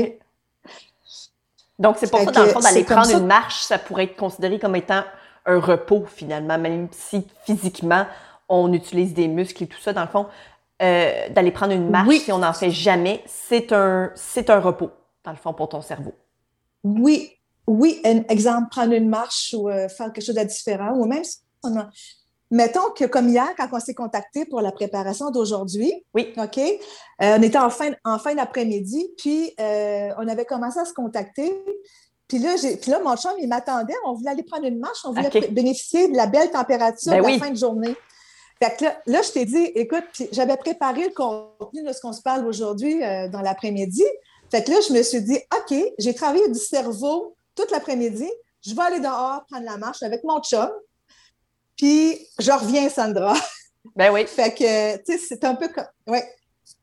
Donc, 1.78 1.96
c'est 1.98 2.10
pour 2.10 2.20
ça, 2.20 2.30
dans 2.32 2.42
le 2.44 2.48
fond, 2.48 2.60
d'aller 2.60 2.84
prendre 2.84 3.10
une 3.10 3.26
marche, 3.26 3.62
ça 3.62 3.78
pourrait 3.78 4.04
être 4.04 4.16
considéré 4.16 4.58
comme 4.58 4.74
étant 4.74 5.04
un 5.46 5.60
repos, 5.60 6.04
finalement, 6.06 6.58
même 6.58 6.88
si 6.90 7.26
physiquement, 7.44 8.06
on 8.48 8.72
utilise 8.72 9.14
des 9.14 9.28
muscles 9.28 9.64
et 9.64 9.66
tout 9.66 9.80
ça. 9.80 9.92
Dans 9.92 10.02
le 10.02 10.08
fond, 10.08 10.26
euh, 10.82 11.28
d'aller 11.30 11.52
prendre 11.52 11.72
une 11.72 11.90
marche, 11.90 12.18
si 12.18 12.32
on 12.32 12.38
n'en 12.38 12.52
fait 12.52 12.70
jamais, 12.70 13.22
c'est 13.26 13.72
un, 13.72 14.10
c'est 14.14 14.50
un 14.50 14.60
repos, 14.60 14.90
dans 15.24 15.30
le 15.30 15.36
fond, 15.36 15.52
pour 15.52 15.68
ton 15.68 15.80
cerveau. 15.80 16.14
Oui, 16.82 17.32
oui. 17.66 18.00
Un 18.04 18.22
exemple, 18.28 18.70
prendre 18.70 18.92
une 18.92 19.08
marche 19.08 19.54
ou 19.56 19.68
euh, 19.68 19.88
faire 19.88 20.12
quelque 20.12 20.24
chose 20.24 20.34
de 20.34 20.42
différent, 20.42 20.92
ou 20.94 21.06
même 21.06 21.24
si 21.24 21.38
on 21.62 21.76
a, 21.78 21.88
Mettons 22.50 22.90
que 22.96 23.04
comme 23.04 23.28
hier, 23.28 23.48
quand 23.56 23.68
on 23.72 23.80
s'est 23.80 23.94
contacté 23.94 24.46
pour 24.46 24.62
la 24.62 24.72
préparation 24.72 25.30
d'aujourd'hui, 25.30 25.92
oui. 26.14 26.32
OK, 26.38 26.58
euh, 26.58 27.36
on 27.38 27.42
était 27.42 27.58
en 27.58 27.68
fin, 27.68 27.92
en 28.04 28.18
fin 28.18 28.34
d'après-midi, 28.34 29.10
puis 29.18 29.52
euh, 29.60 30.10
on 30.18 30.26
avait 30.26 30.46
commencé 30.46 30.78
à 30.78 30.86
se 30.86 30.94
contacter. 30.94 31.52
Puis 32.26 32.38
là, 32.38 32.54
puis 32.80 32.90
là, 32.90 33.00
mon 33.00 33.16
chum, 33.16 33.32
il 33.38 33.48
m'attendait. 33.48 33.94
On 34.06 34.14
voulait 34.14 34.30
aller 34.30 34.42
prendre 34.42 34.64
une 34.64 34.78
marche. 34.78 34.98
On 35.04 35.12
voulait 35.12 35.48
bénéficier 35.50 36.08
de 36.08 36.16
la 36.16 36.26
belle 36.26 36.50
température 36.50 37.12
ben 37.12 37.22
de 37.22 37.28
la 37.28 37.38
fin 37.38 37.50
de 37.50 37.56
journée. 37.56 37.94
Fait 38.62 38.76
que 38.76 38.84
là, 38.84 38.98
là 39.06 39.22
je 39.22 39.30
t'ai 39.30 39.44
dit, 39.44 39.64
écoute, 39.74 40.04
j'avais 40.32 40.56
préparé 40.56 41.04
le 41.04 41.14
contenu 41.14 41.82
de 41.82 41.92
ce 41.92 42.00
qu'on 42.00 42.12
se 42.12 42.22
parle 42.22 42.46
aujourd'hui 42.46 43.02
euh, 43.02 43.28
dans 43.28 43.42
l'après-midi. 43.42 44.04
Fait 44.50 44.64
que 44.64 44.70
là, 44.70 44.78
je 44.86 44.92
me 44.94 45.02
suis 45.02 45.20
dit, 45.20 45.38
OK, 45.54 45.78
j'ai 45.98 46.14
travaillé 46.14 46.48
du 46.48 46.58
cerveau 46.58 47.36
toute 47.54 47.70
l'après-midi. 47.70 48.28
Je 48.66 48.74
vais 48.74 48.82
aller 48.82 49.00
dehors 49.00 49.44
prendre 49.50 49.64
la 49.64 49.76
marche 49.76 50.02
avec 50.02 50.24
mon 50.24 50.40
chum. 50.40 50.70
Puis, 51.78 52.18
je 52.38 52.50
reviens, 52.52 52.88
Sandra. 52.88 53.34
Ben 53.96 54.12
oui. 54.12 54.26
fait 54.26 54.52
que, 54.52 54.96
tu 54.98 55.12
sais, 55.12 55.18
c'est 55.18 55.44
un 55.44 55.54
peu 55.54 55.68
comme. 55.68 55.86
Ouais. 56.06 56.22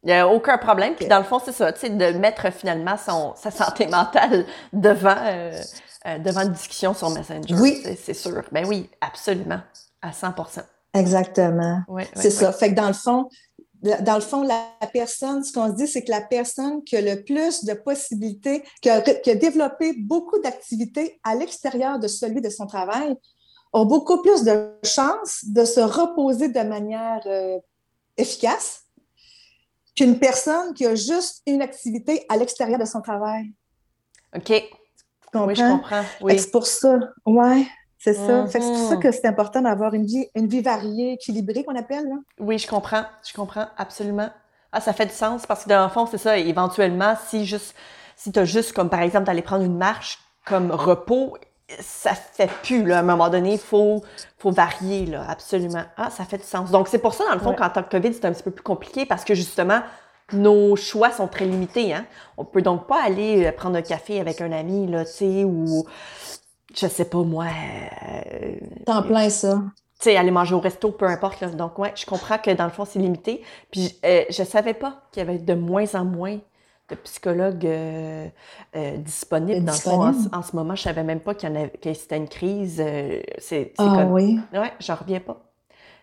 Il 0.03 0.07
n'y 0.07 0.13
a 0.13 0.27
aucun 0.27 0.57
problème. 0.57 0.95
Puis, 0.95 1.05
dans 1.05 1.19
le 1.19 1.23
fond, 1.23 1.39
c'est 1.43 1.51
ça, 1.51 1.71
tu 1.71 1.81
sais, 1.81 1.89
de 1.89 2.17
mettre 2.17 2.51
finalement 2.51 2.97
son, 2.97 3.35
sa 3.35 3.51
santé 3.51 3.85
mentale 3.91 4.45
devant, 4.73 5.15
euh, 5.17 5.61
euh, 6.07 6.17
devant 6.19 6.41
une 6.41 6.51
discussion 6.51 6.93
sur 6.93 7.09
Messenger. 7.11 7.53
Oui. 7.53 7.83
C'est 8.03 8.13
sûr. 8.13 8.43
Ben 8.51 8.65
oui, 8.65 8.89
absolument. 9.01 9.59
À 10.01 10.11
100% 10.11 10.63
Exactement. 10.95 11.81
Oui, 11.89 12.03
c'est 12.15 12.29
ça. 12.29 12.51
Fait 12.53 12.69
que 12.69 12.75
dans 12.75 12.87
le 12.87 12.93
fond, 12.93 13.27
dans 13.81 14.15
le 14.15 14.21
fond, 14.21 14.41
la 14.41 14.65
personne, 14.93 15.43
ce 15.43 15.51
qu'on 15.51 15.69
se 15.69 15.75
dit, 15.75 15.87
c'est 15.87 16.03
que 16.03 16.11
la 16.11 16.21
personne 16.21 16.83
qui 16.83 16.95
a 16.95 17.01
le 17.01 17.23
plus 17.23 17.65
de 17.65 17.73
possibilités, 17.73 18.63
qui 18.81 18.89
a, 18.89 19.01
qui 19.01 19.29
a 19.29 19.35
développé 19.35 19.93
beaucoup 19.93 20.39
d'activités 20.39 21.19
à 21.23 21.35
l'extérieur 21.35 21.99
de 21.99 22.07
celui 22.07 22.41
de 22.41 22.49
son 22.49 22.65
travail, 22.65 23.15
ont 23.75 23.85
beaucoup 23.85 24.21
plus 24.21 24.43
de 24.43 24.71
chances 24.83 25.43
de 25.43 25.65
se 25.65 25.81
reposer 25.81 26.47
de 26.47 26.61
manière 26.61 27.21
euh, 27.25 27.59
efficace 28.15 28.85
qu'une 29.97 30.17
personne 30.17 30.73
qui 30.73 30.85
a 30.85 30.95
juste 30.95 31.41
une 31.45 31.61
activité 31.61 32.25
à 32.29 32.37
l'extérieur 32.37 32.79
de 32.79 32.85
son 32.85 33.01
travail. 33.01 33.51
OK. 34.35 34.49
Oui, 35.33 35.55
je 35.55 35.69
comprends. 35.69 36.03
C'est 36.29 36.51
pour 36.51 36.65
ça. 36.65 36.99
Oui, 37.25 37.67
c'est 37.99 38.13
ça. 38.13 38.47
C'est 38.47 38.59
pour 38.59 38.77
ça 38.77 38.95
mm-hmm. 38.95 38.99
que 39.01 39.11
c'est 39.11 39.25
important 39.25 39.61
d'avoir 39.61 39.93
une 39.93 40.05
vie, 40.05 40.27
une 40.35 40.47
vie 40.47 40.61
variée, 40.61 41.13
équilibrée, 41.13 41.65
qu'on 41.65 41.75
appelle. 41.75 42.07
Oui, 42.39 42.57
je 42.57 42.67
comprends. 42.67 43.03
Je 43.27 43.33
comprends 43.33 43.67
absolument. 43.75 44.29
Ah, 44.71 44.79
ça 44.79 44.93
fait 44.93 45.05
du 45.05 45.13
sens 45.13 45.45
parce 45.45 45.65
que 45.65 45.69
dans 45.69 45.83
le 45.83 45.89
fond, 45.89 46.05
c'est 46.05 46.17
ça. 46.17 46.37
Éventuellement, 46.37 47.15
si 47.27 47.45
juste, 47.45 47.75
si 48.15 48.31
tu 48.31 48.39
as 48.39 48.45
juste, 48.45 48.71
comme 48.71 48.89
par 48.89 49.01
exemple, 49.01 49.25
d'aller 49.25 49.41
prendre 49.41 49.65
une 49.65 49.77
marche 49.77 50.19
comme 50.45 50.71
repos, 50.71 51.37
ça 51.79 52.13
fait 52.13 52.49
plus, 52.63 52.85
là. 52.85 52.97
À 52.97 52.99
un 52.99 53.03
moment 53.03 53.29
donné, 53.29 53.53
il 53.53 53.59
faut, 53.59 54.03
faut 54.37 54.51
varier, 54.51 55.05
là, 55.05 55.25
absolument. 55.27 55.83
Ah, 55.97 56.09
ça 56.09 56.25
fait 56.25 56.37
du 56.37 56.43
sens. 56.43 56.71
Donc, 56.71 56.87
c'est 56.87 56.99
pour 56.99 57.13
ça, 57.13 57.25
dans 57.27 57.33
le 57.33 57.39
fond, 57.39 57.53
qu'en 57.53 57.69
tant 57.69 57.83
que 57.83 57.89
COVID, 57.89 58.13
c'est 58.13 58.25
un 58.25 58.33
petit 58.33 58.43
peu 58.43 58.51
plus 58.51 58.63
compliqué 58.63 59.05
parce 59.05 59.23
que 59.23 59.33
justement, 59.33 59.81
nos 60.33 60.75
choix 60.75 61.11
sont 61.11 61.27
très 61.27 61.45
limités, 61.45 61.93
hein. 61.93 62.05
On 62.37 62.45
peut 62.45 62.61
donc 62.61 62.87
pas 62.87 63.01
aller 63.03 63.45
euh, 63.45 63.51
prendre 63.51 63.77
un 63.77 63.81
café 63.81 64.19
avec 64.19 64.41
un 64.41 64.51
ami, 64.51 64.87
là, 64.87 65.05
tu 65.05 65.11
sais, 65.11 65.43
ou, 65.43 65.85
je 66.75 66.87
sais 66.87 67.05
pas, 67.05 67.23
moi... 67.23 67.45
Euh, 67.45 68.55
T'en 68.85 69.03
plein, 69.03 69.29
ça. 69.29 69.61
Tu 69.99 70.09
sais, 70.09 70.17
aller 70.17 70.31
manger 70.31 70.55
au 70.55 70.59
resto, 70.59 70.91
peu 70.91 71.05
importe, 71.05 71.41
là. 71.41 71.49
Donc, 71.49 71.79
ouais, 71.79 71.93
je 71.95 72.05
comprends 72.05 72.37
que 72.37 72.51
dans 72.51 72.65
le 72.65 72.71
fond, 72.71 72.85
c'est 72.85 72.99
limité. 72.99 73.43
Puis, 73.71 73.97
euh, 74.05 74.23
je 74.29 74.43
savais 74.43 74.73
pas 74.73 75.01
qu'il 75.11 75.23
y 75.23 75.25
avait 75.27 75.39
de 75.39 75.53
moins 75.53 75.93
en 75.95 76.05
moins 76.05 76.39
de 76.89 76.95
psychologues 76.95 77.65
euh, 77.65 78.27
euh, 78.75 78.97
disponibles. 78.97 79.65
Dans 79.65 79.73
le 79.73 79.77
fond, 79.77 80.29
en, 80.31 80.41
ce 80.41 80.55
moment, 80.55 80.75
je 80.75 80.83
savais 80.83 81.03
même 81.03 81.19
pas 81.19 81.33
qu'il 81.33 81.49
y 81.49 81.51
en 81.51 81.55
avait, 81.55 81.69
que 81.69 81.93
c'était 81.93 82.17
une 82.17 82.27
crise. 82.27 82.79
Euh, 82.79 83.21
c'est, 83.37 83.73
ah 83.77 83.95
comme... 83.97 84.11
oui? 84.11 84.39
Ouais, 84.53 84.71
j'en 84.79 84.95
reviens 84.95 85.19
pas. 85.19 85.51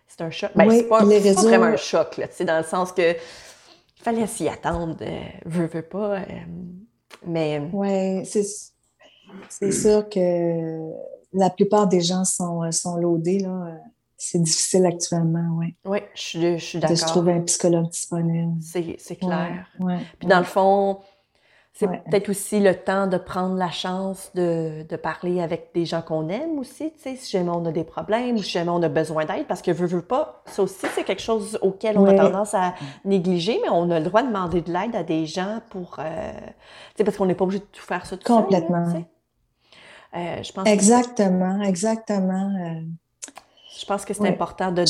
C'est 0.06 0.20
un 0.22 0.30
choc. 0.30 0.50
Ben, 0.54 0.68
c'est 0.70 0.88
pas, 0.88 1.04
vraiment 1.04 1.66
un 1.66 1.76
choc, 1.76 2.18
là, 2.18 2.26
dans 2.44 2.58
le 2.58 2.64
sens 2.64 2.92
que 2.92 3.12
il 3.12 4.02
fallait 4.04 4.26
s'y 4.26 4.48
attendre, 4.48 4.96
veux, 5.46 5.66
veux 5.66 5.82
pas. 5.82 6.18
mais... 7.24 7.62
Oui, 7.72 8.26
c'est, 8.26 8.44
c'est 9.48 9.70
sûr 9.70 10.08
que 10.08 10.90
la 11.32 11.48
plupart 11.50 11.86
des 11.86 12.00
gens 12.00 12.24
sont, 12.24 12.70
sont 12.72 12.96
loadés, 12.96 13.38
là 13.38 13.78
c'est 14.24 14.38
difficile 14.40 14.86
actuellement, 14.86 15.56
oui. 15.58 15.74
Oui, 15.84 15.98
je, 16.14 16.56
suis 16.56 16.78
d'accord. 16.78 16.94
De 16.94 17.00
se 17.00 17.06
trouver 17.06 17.32
un 17.32 17.40
psychologue 17.40 17.88
disponible. 17.88 18.54
C'est 18.60 19.16
clair. 19.16 19.66
Puis 20.20 20.28
dans 20.28 20.38
le 20.38 20.44
fond, 20.44 21.00
c'est 21.72 21.88
peut-être 21.88 22.28
aussi 22.28 22.60
le 22.60 22.76
temps 22.76 23.08
de 23.08 23.16
prendre 23.16 23.56
la 23.56 23.70
chance 23.70 24.30
de, 24.36 24.86
de 24.88 24.96
parler 24.96 25.40
avec 25.40 25.70
des 25.74 25.86
gens 25.86 26.02
qu'on 26.02 26.28
aime 26.28 26.58
aussi, 26.60 26.92
tu 26.92 27.00
sais, 27.00 27.16
si 27.16 27.32
jamais 27.32 27.50
on 27.50 27.64
a 27.64 27.72
des 27.72 27.82
problèmes 27.82 28.36
ou 28.36 28.42
si 28.42 28.50
jamais 28.50 28.70
on 28.70 28.82
a 28.84 28.88
besoin 28.88 29.24
d'aide, 29.24 29.46
parce 29.48 29.60
que 29.60 29.72
veut, 29.72 29.86
veut 29.86 30.02
pas, 30.02 30.44
ça 30.46 30.62
aussi, 30.62 30.86
c'est 30.94 31.02
quelque 31.02 31.22
chose 31.22 31.58
auquel 31.60 31.98
on 31.98 32.04
a 32.04 32.14
tendance 32.14 32.54
à 32.54 32.74
négliger, 33.04 33.58
mais 33.60 33.70
on 33.70 33.90
a 33.90 33.98
le 33.98 34.04
droit 34.04 34.22
de 34.22 34.28
demander 34.28 34.60
de 34.60 34.72
l'aide 34.72 34.94
à 34.94 35.02
des 35.02 35.26
gens 35.26 35.60
pour, 35.70 35.96
euh, 35.98 36.32
tu 36.32 36.98
sais, 36.98 37.04
parce 37.04 37.16
qu'on 37.16 37.26
n'est 37.26 37.34
pas 37.34 37.44
obligé 37.44 37.58
de 37.58 37.68
tout 37.72 37.82
faire 37.82 38.06
ça 38.06 38.16
tout 38.16 38.32
Complètement. 38.32 38.88
Seul, 38.88 39.04
euh, 40.14 40.42
je 40.42 40.52
pense 40.52 40.68
exactement, 40.68 41.60
exactement. 41.62 42.52
Je 43.82 43.86
pense 43.86 44.04
que 44.04 44.14
c'est 44.14 44.28
important 44.28 44.70
de, 44.70 44.84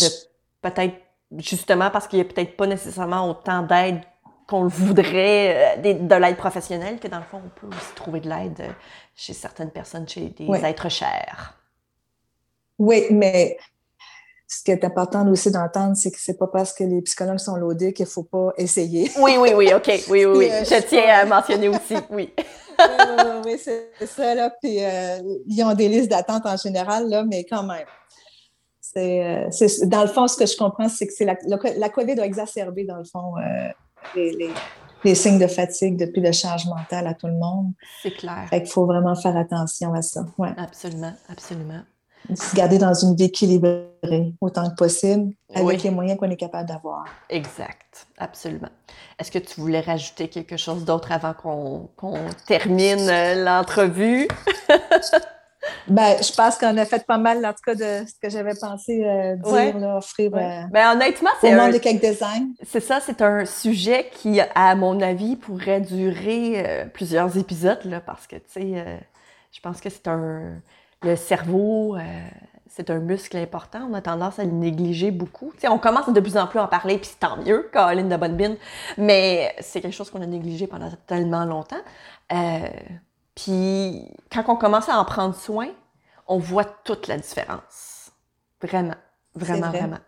peut-être, 0.61 0.95
justement 1.39 1.89
parce 1.89 2.07
qu'il 2.07 2.19
n'y 2.19 2.27
a 2.27 2.29
peut-être 2.29 2.59
pas 2.59 2.67
nécessairement 2.67 3.27
autant 3.31 3.63
d'aide 3.63 4.03
qu'on 4.47 4.65
le 4.65 4.69
voudrait, 4.69 5.79
euh, 5.79 5.95
de, 5.95 6.15
l'aide 6.15 6.37
professionnelle, 6.37 7.01
que 7.01 7.09
dans 7.09 7.17
le 7.17 7.25
fond, 7.25 7.41
on 7.43 7.49
peut 7.59 7.75
aussi 7.75 7.95
trouver 7.95 8.21
de 8.21 8.29
l'aide 8.29 8.61
euh, 8.61 8.69
chez 9.17 9.33
certaines 9.33 9.71
personnes, 9.71 10.07
chez 10.07 10.29
des 10.29 10.47
êtres 10.47 10.91
chers. 10.91 11.59
Oui, 12.79 13.07
mais 13.09 13.57
ce 14.47 14.63
qui 14.63 14.73
est 14.73 14.85
important 14.85 15.27
aussi 15.29 15.51
d'entendre, 15.51 15.97
c'est 15.97 16.11
que 16.11 16.21
c'est 16.21 16.37
pas 16.37 16.49
parce 16.49 16.75
que 16.75 16.85
les 16.85 17.01
psychologues 17.01 17.39
sont 17.39 17.57
loadés 17.57 17.95
qu'il 17.95 18.05
faut 18.05 18.25
pas 18.25 18.53
essayer. 18.59 19.11
Oui, 19.19 19.37
oui, 19.39 19.53
oui, 19.57 19.73
OK. 19.73 19.87
Oui, 20.11 20.27
oui, 20.27 20.37
oui. 20.37 20.51
Euh, 20.51 20.65
je 20.67 20.87
tiens 20.87 21.21
à 21.21 21.25
mentionner 21.25 21.71
aussi, 21.71 21.95
oui. 22.11 22.31
oui, 23.47 23.59
c'est 23.59 24.07
ça, 24.07 24.35
là. 24.35 24.51
Puis, 24.63 24.81
ils 25.47 25.65
ont 25.65 25.73
des 25.73 25.89
listes 25.89 26.11
d'attente 26.11 26.45
en 26.45 26.59
général, 26.59 27.09
là, 27.09 27.25
mais 27.25 27.45
quand 27.45 27.63
même. 27.63 27.87
Euh, 28.97 29.47
c'est, 29.51 29.89
dans 29.89 30.03
le 30.03 30.09
fond, 30.09 30.27
ce 30.29 30.37
que 30.37 30.47
je 30.47 30.57
comprends, 30.57 30.89
c'est 30.89 31.07
que 31.07 31.13
c'est 31.13 31.25
la, 31.25 31.37
la, 31.77 31.89
COVID 31.89 32.21
a 32.21 32.27
exacerbé, 32.27 32.85
dans 32.85 32.99
le 32.99 33.05
fond, 33.05 33.35
euh, 33.39 34.23
les, 35.05 35.15
signes 35.15 35.39
de 35.39 35.47
fatigue, 35.47 35.97
de 35.97 36.07
plus 36.07 36.21
de 36.21 36.33
charge 36.33 36.67
mentale 36.67 37.07
à 37.07 37.15
tout 37.15 37.27
le 37.27 37.35
monde. 37.35 37.73
C'est 38.03 38.13
clair. 38.13 38.47
Fait 38.51 38.63
qu'il 38.63 38.71
faut 38.71 38.87
vraiment 38.87 39.15
faire 39.15 39.37
attention 39.37 39.95
à 39.95 40.03
ça. 40.03 40.25
Ouais. 40.39 40.53
Absolument, 40.57 41.13
absolument. 41.29 41.81
Se 42.35 42.55
garder 42.55 42.79
dans 42.79 42.95
une 42.95 43.17
vie 43.17 43.25
équilibrée 43.25 43.89
autant 44.41 44.71
que 44.71 44.77
possible, 44.77 45.33
avec 45.55 45.83
les 45.83 45.91
moyens 45.91 46.19
qu'on 46.19 46.31
est 46.31 46.37
capable 46.37 46.69
d'avoir. 46.69 47.05
Exact, 47.29 48.07
absolument. 48.17 48.69
Est-ce 49.19 49.33
que 49.33 49.41
tu 49.41 49.61
voulais 49.61 49.81
rajouter 49.81 50.29
quelque 50.29 50.57
chose 50.57 50.85
d'autre 50.85 51.11
avant 51.11 51.35
qu'on, 51.35 51.91
qu'on 51.97 52.21
termine 52.47 53.09
euh, 53.09 53.45
l'entrevue? 53.45 54.29
Ben, 55.89 56.17
je 56.23 56.33
pense 56.33 56.57
qu'on 56.57 56.77
a 56.77 56.85
fait 56.85 57.05
pas 57.07 57.19
mal, 57.19 57.45
en 57.45 57.53
tout 57.53 57.63
cas, 57.65 57.75
de 57.75 58.07
ce 58.07 58.15
que 58.21 58.29
j'avais 58.29 58.55
pensé 58.55 59.05
euh, 59.05 59.37
dire, 59.37 59.79
là, 59.79 59.97
offrir 59.97 60.33
ouais. 60.33 60.43
Euh, 60.43 60.63
ben, 60.71 60.93
honnêtement, 60.93 61.31
c'est 61.41 61.53
un... 61.53 61.71
de 61.71 61.79
quelques 61.79 62.03
design. 62.03 62.55
C'est 62.63 62.81
ça, 62.81 63.01
c'est 63.01 63.23
un 63.23 63.45
sujet 63.45 64.11
qui, 64.13 64.41
à 64.55 64.75
mon 64.75 65.01
avis, 65.01 65.37
pourrait 65.37 65.81
durer 65.81 66.65
euh, 66.65 66.85
plusieurs 66.87 67.37
épisodes, 67.37 67.85
là, 67.85 68.01
parce 68.01 68.27
que, 68.27 68.37
tu 68.37 68.43
sais, 68.49 69.01
je 69.51 69.61
pense 69.61 69.81
que 69.81 69.91
c'est 69.91 70.09
un... 70.09 70.61
Le 71.05 71.17
cerveau, 71.17 71.97
c'est 72.69 72.89
un 72.89 73.01
muscle 73.01 73.37
important. 73.37 73.89
On 73.91 73.95
a 73.95 74.01
tendance 74.01 74.39
à 74.39 74.45
le 74.45 74.53
négliger 74.53 75.11
beaucoup. 75.11 75.53
Tu 75.55 75.63
sais, 75.63 75.69
on 75.69 75.79
commence 75.79 76.09
de 76.09 76.21
plus 76.21 76.37
en 76.37 76.47
plus 76.47 76.61
à 76.61 76.65
en 76.65 76.69
parler, 76.69 76.99
puis 76.99 77.11
tant 77.19 77.37
mieux, 77.39 77.69
Caroline 77.73 78.09
de 78.09 78.17
Bonnebine, 78.17 78.57
mais 78.97 79.55
c'est 79.61 79.81
quelque 79.81 79.95
chose 79.95 80.11
qu'on 80.11 80.23
a 80.23 80.27
négligé 80.27 80.69
pendant 80.69 80.91
tellement 81.09 81.45
longtemps. 81.45 81.83
Puis 83.35 84.09
quand 84.31 84.45
on 84.49 84.57
commence 84.57 84.89
à 84.89 84.99
en 84.99 85.05
prendre 85.05 85.35
soin, 85.35 85.69
on 86.27 86.39
voit 86.39 86.65
toute 86.65 87.09
la 87.09 87.19
différence. 87.19 88.11
Vraiment, 88.61 88.95
vraiment, 89.35 89.71
vraiment. 89.71 89.99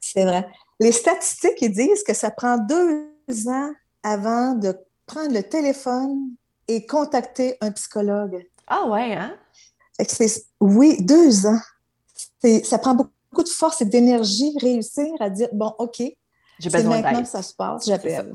C'est 0.00 0.24
vrai. 0.24 0.48
Les 0.80 0.92
statistiques, 0.92 1.60
ils 1.60 1.72
disent 1.72 2.02
que 2.02 2.14
ça 2.14 2.30
prend 2.30 2.58
deux 2.58 3.08
ans 3.48 3.70
avant 4.02 4.54
de 4.54 4.76
prendre 5.06 5.32
le 5.32 5.42
téléphone 5.42 6.30
et 6.68 6.86
contacter 6.86 7.56
un 7.60 7.70
psychologue. 7.72 8.46
Ah 8.66 8.86
ouais, 8.86 9.14
hein? 9.14 9.36
Oui, 10.60 10.96
deux 11.00 11.46
ans. 11.46 11.60
Ça 12.64 12.78
prend 12.78 12.94
beaucoup 12.94 13.42
de 13.42 13.48
force 13.48 13.80
et 13.80 13.84
d'énergie 13.84 14.56
réussir 14.60 15.06
à 15.20 15.30
dire, 15.30 15.48
bon, 15.52 15.74
OK, 15.78 16.02
besoin 16.64 17.00
maintenant 17.00 17.22
que 17.22 17.28
ça 17.28 17.42
se 17.42 17.54
passe, 17.54 17.86
j'appelle. 17.86 18.32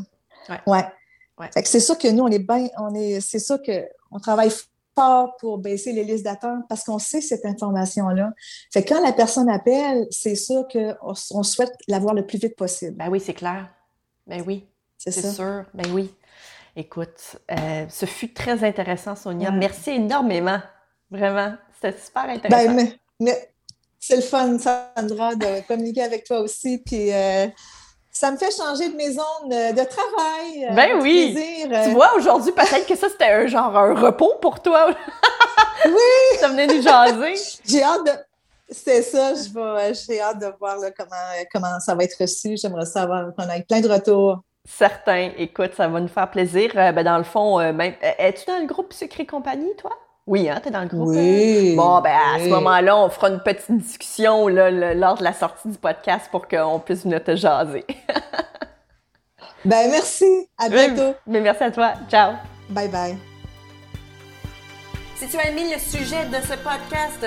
Ouais. 0.66 0.86
ouais. 1.38 1.50
c'est 1.64 1.80
sûr 1.80 1.98
que 1.98 2.08
nous, 2.08 2.24
on 2.24 2.28
est 2.28 2.40
bien, 2.40 2.68
on 2.78 2.94
est, 2.96 3.22
c'est 3.22 3.40
sûr 3.40 3.62
qu'on 4.12 4.20
travaille 4.20 4.52
fort 4.96 5.38
pour 5.38 5.58
baisser 5.58 5.94
les 5.94 6.04
listes 6.04 6.26
d'attente 6.26 6.64
parce 6.68 6.84
qu'on 6.84 7.00
sait 7.00 7.22
cette 7.22 7.46
information-là. 7.46 8.32
Fait 8.74 8.84
quand 8.84 9.02
la 9.04 9.14
personne 9.14 9.50
appelle, 9.50 10.06
c'est 10.12 10.36
sûr 10.36 10.68
qu'on 10.72 11.14
on 11.32 11.44
souhaite 11.44 11.74
l'avoir 11.88 12.14
le 12.14 12.26
plus 12.26 12.38
vite 12.38 12.56
possible. 12.56 12.98
Ben 12.98 13.10
oui, 13.10 13.20
c'est 13.20 13.34
clair. 13.34 13.70
Ben 14.28 14.44
oui. 14.46 14.68
C'est 14.98 15.12
sûr. 15.12 15.66
Ben 15.74 15.92
oui. 15.94 16.14
Écoute, 16.76 17.38
euh, 17.52 17.86
ce 17.90 18.06
fut 18.06 18.34
très 18.34 18.64
intéressant, 18.64 19.16
Sonia. 19.16 19.52
Merci 19.52 19.92
énormément. 19.92 20.60
Vraiment. 21.10 21.56
C'était 21.74 21.98
super 21.98 22.28
ben, 22.28 22.36
intéressant. 22.38 22.76
Ben, 22.76 22.94
mais, 23.20 23.52
c'est 24.00 24.16
le 24.16 24.22
fun, 24.22 24.58
Sandra, 24.58 25.36
de 25.36 25.68
communiquer 25.68 26.04
avec 26.04 26.24
toi 26.24 26.40
aussi. 26.40 26.80
Puis 26.80 27.12
euh, 27.12 27.48
ça 28.12 28.30
me 28.32 28.38
fait 28.38 28.52
changer 28.56 28.90
de 28.90 28.96
maison 28.96 29.22
de 29.46 29.84
travail. 29.86 30.66
Euh, 30.70 30.74
ben 30.74 31.02
oui. 31.02 31.36
Tu 31.84 31.92
vois, 31.92 32.14
aujourd'hui, 32.16 32.52
peut-être 32.52 32.86
que 32.86 32.96
ça, 32.96 33.08
c'était 33.10 33.32
un 33.32 33.48
genre 33.48 33.76
un 33.76 33.94
repos 33.94 34.34
pour 34.42 34.62
toi. 34.62 34.88
oui. 35.86 36.38
ça 36.40 36.50
venait 36.50 36.68
nous 36.68 36.82
jaser. 36.82 37.36
J'ai 37.66 37.84
hâte 37.84 38.06
de. 38.06 38.12
C'est 38.74 39.02
ça, 39.02 39.34
j'ai 39.34 40.22
hâte 40.22 40.40
de 40.40 40.54
voir 40.58 40.78
comment, 40.98 41.18
comment 41.52 41.78
ça 41.82 41.94
va 41.94 42.06
être 42.06 42.16
reçu. 42.18 42.56
J'aimerais 42.56 42.86
savoir 42.86 43.36
qu'on 43.36 43.50
ait 43.50 43.64
plein 43.64 43.82
de 43.82 43.90
retours. 43.90 44.44
Certain. 44.64 45.32
Écoute, 45.38 45.72
ça 45.76 45.90
va 45.90 46.00
nous 46.00 46.08
faire 46.08 46.32
plaisir. 46.32 46.72
Euh, 46.76 46.94
ben, 46.94 47.04
dans 47.04 47.18
le 47.18 47.26
fond, 47.26 47.60
euh, 47.60 47.74
même, 47.74 47.96
es-tu 48.02 48.46
dans 48.46 48.60
le 48.60 48.68
groupe 48.68 48.94
Secret 48.94 49.26
Compagnie, 49.26 49.76
toi? 49.78 49.92
Oui, 50.28 50.48
hein, 50.50 50.60
t'es 50.64 50.70
dans 50.70 50.82
le 50.82 50.88
groupe. 50.88 51.10
Oui. 51.10 51.76
Bon, 51.76 52.00
ben, 52.02 52.16
à 52.36 52.40
ce 52.40 52.48
moment-là, 52.50 52.98
on 52.98 53.10
fera 53.10 53.30
une 53.30 53.40
petite 53.40 53.72
discussion 53.72 54.48
là, 54.48 54.70
lors 54.94 55.18
de 55.18 55.24
la 55.24 55.34
sortie 55.34 55.70
du 55.70 55.78
podcast 55.78 56.30
pour 56.32 56.48
qu'on 56.48 56.80
puisse 56.80 57.04
venir 57.04 57.24
te 57.24 57.36
jaser. 57.36 57.86
ben, 59.66 59.90
merci. 59.90 60.48
À 60.58 60.70
bientôt. 60.70 61.16
Ben, 61.26 61.42
merci 61.42 61.64
à 61.64 61.72
toi. 61.72 61.94
Ciao. 62.10 62.34
Bye 62.70 62.88
bye. 62.88 63.18
Si 65.16 65.28
tu 65.28 65.38
as 65.38 65.50
aimé 65.50 65.72
le 65.74 65.80
sujet 65.80 66.26
de 66.26 66.36
ce 66.36 66.54
podcast, 66.64 67.26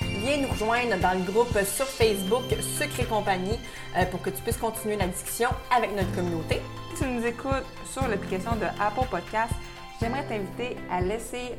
viens 0.00 0.38
nous 0.38 0.48
rejoindre 0.48 0.96
dans 1.00 1.12
le 1.12 1.30
groupe 1.30 1.58
sur 1.64 1.86
Facebook 1.86 2.44
Secret 2.78 3.04
Compagnie 3.04 3.58
euh, 3.96 4.04
pour 4.06 4.22
que 4.22 4.30
tu 4.30 4.40
puisses 4.42 4.56
continuer 4.56 4.96
la 4.96 5.06
discussion 5.06 5.48
avec 5.74 5.94
notre 5.94 6.14
communauté. 6.14 6.60
Si 6.94 7.02
tu 7.02 7.08
nous 7.08 7.24
écoutes 7.26 7.66
sur 7.90 8.06
l'application 8.08 8.52
de 8.56 8.64
Apple 8.80 9.08
Podcast, 9.10 9.52
j'aimerais 10.00 10.24
t'inviter 10.24 10.76
à 10.90 11.00
laisser 11.00 11.58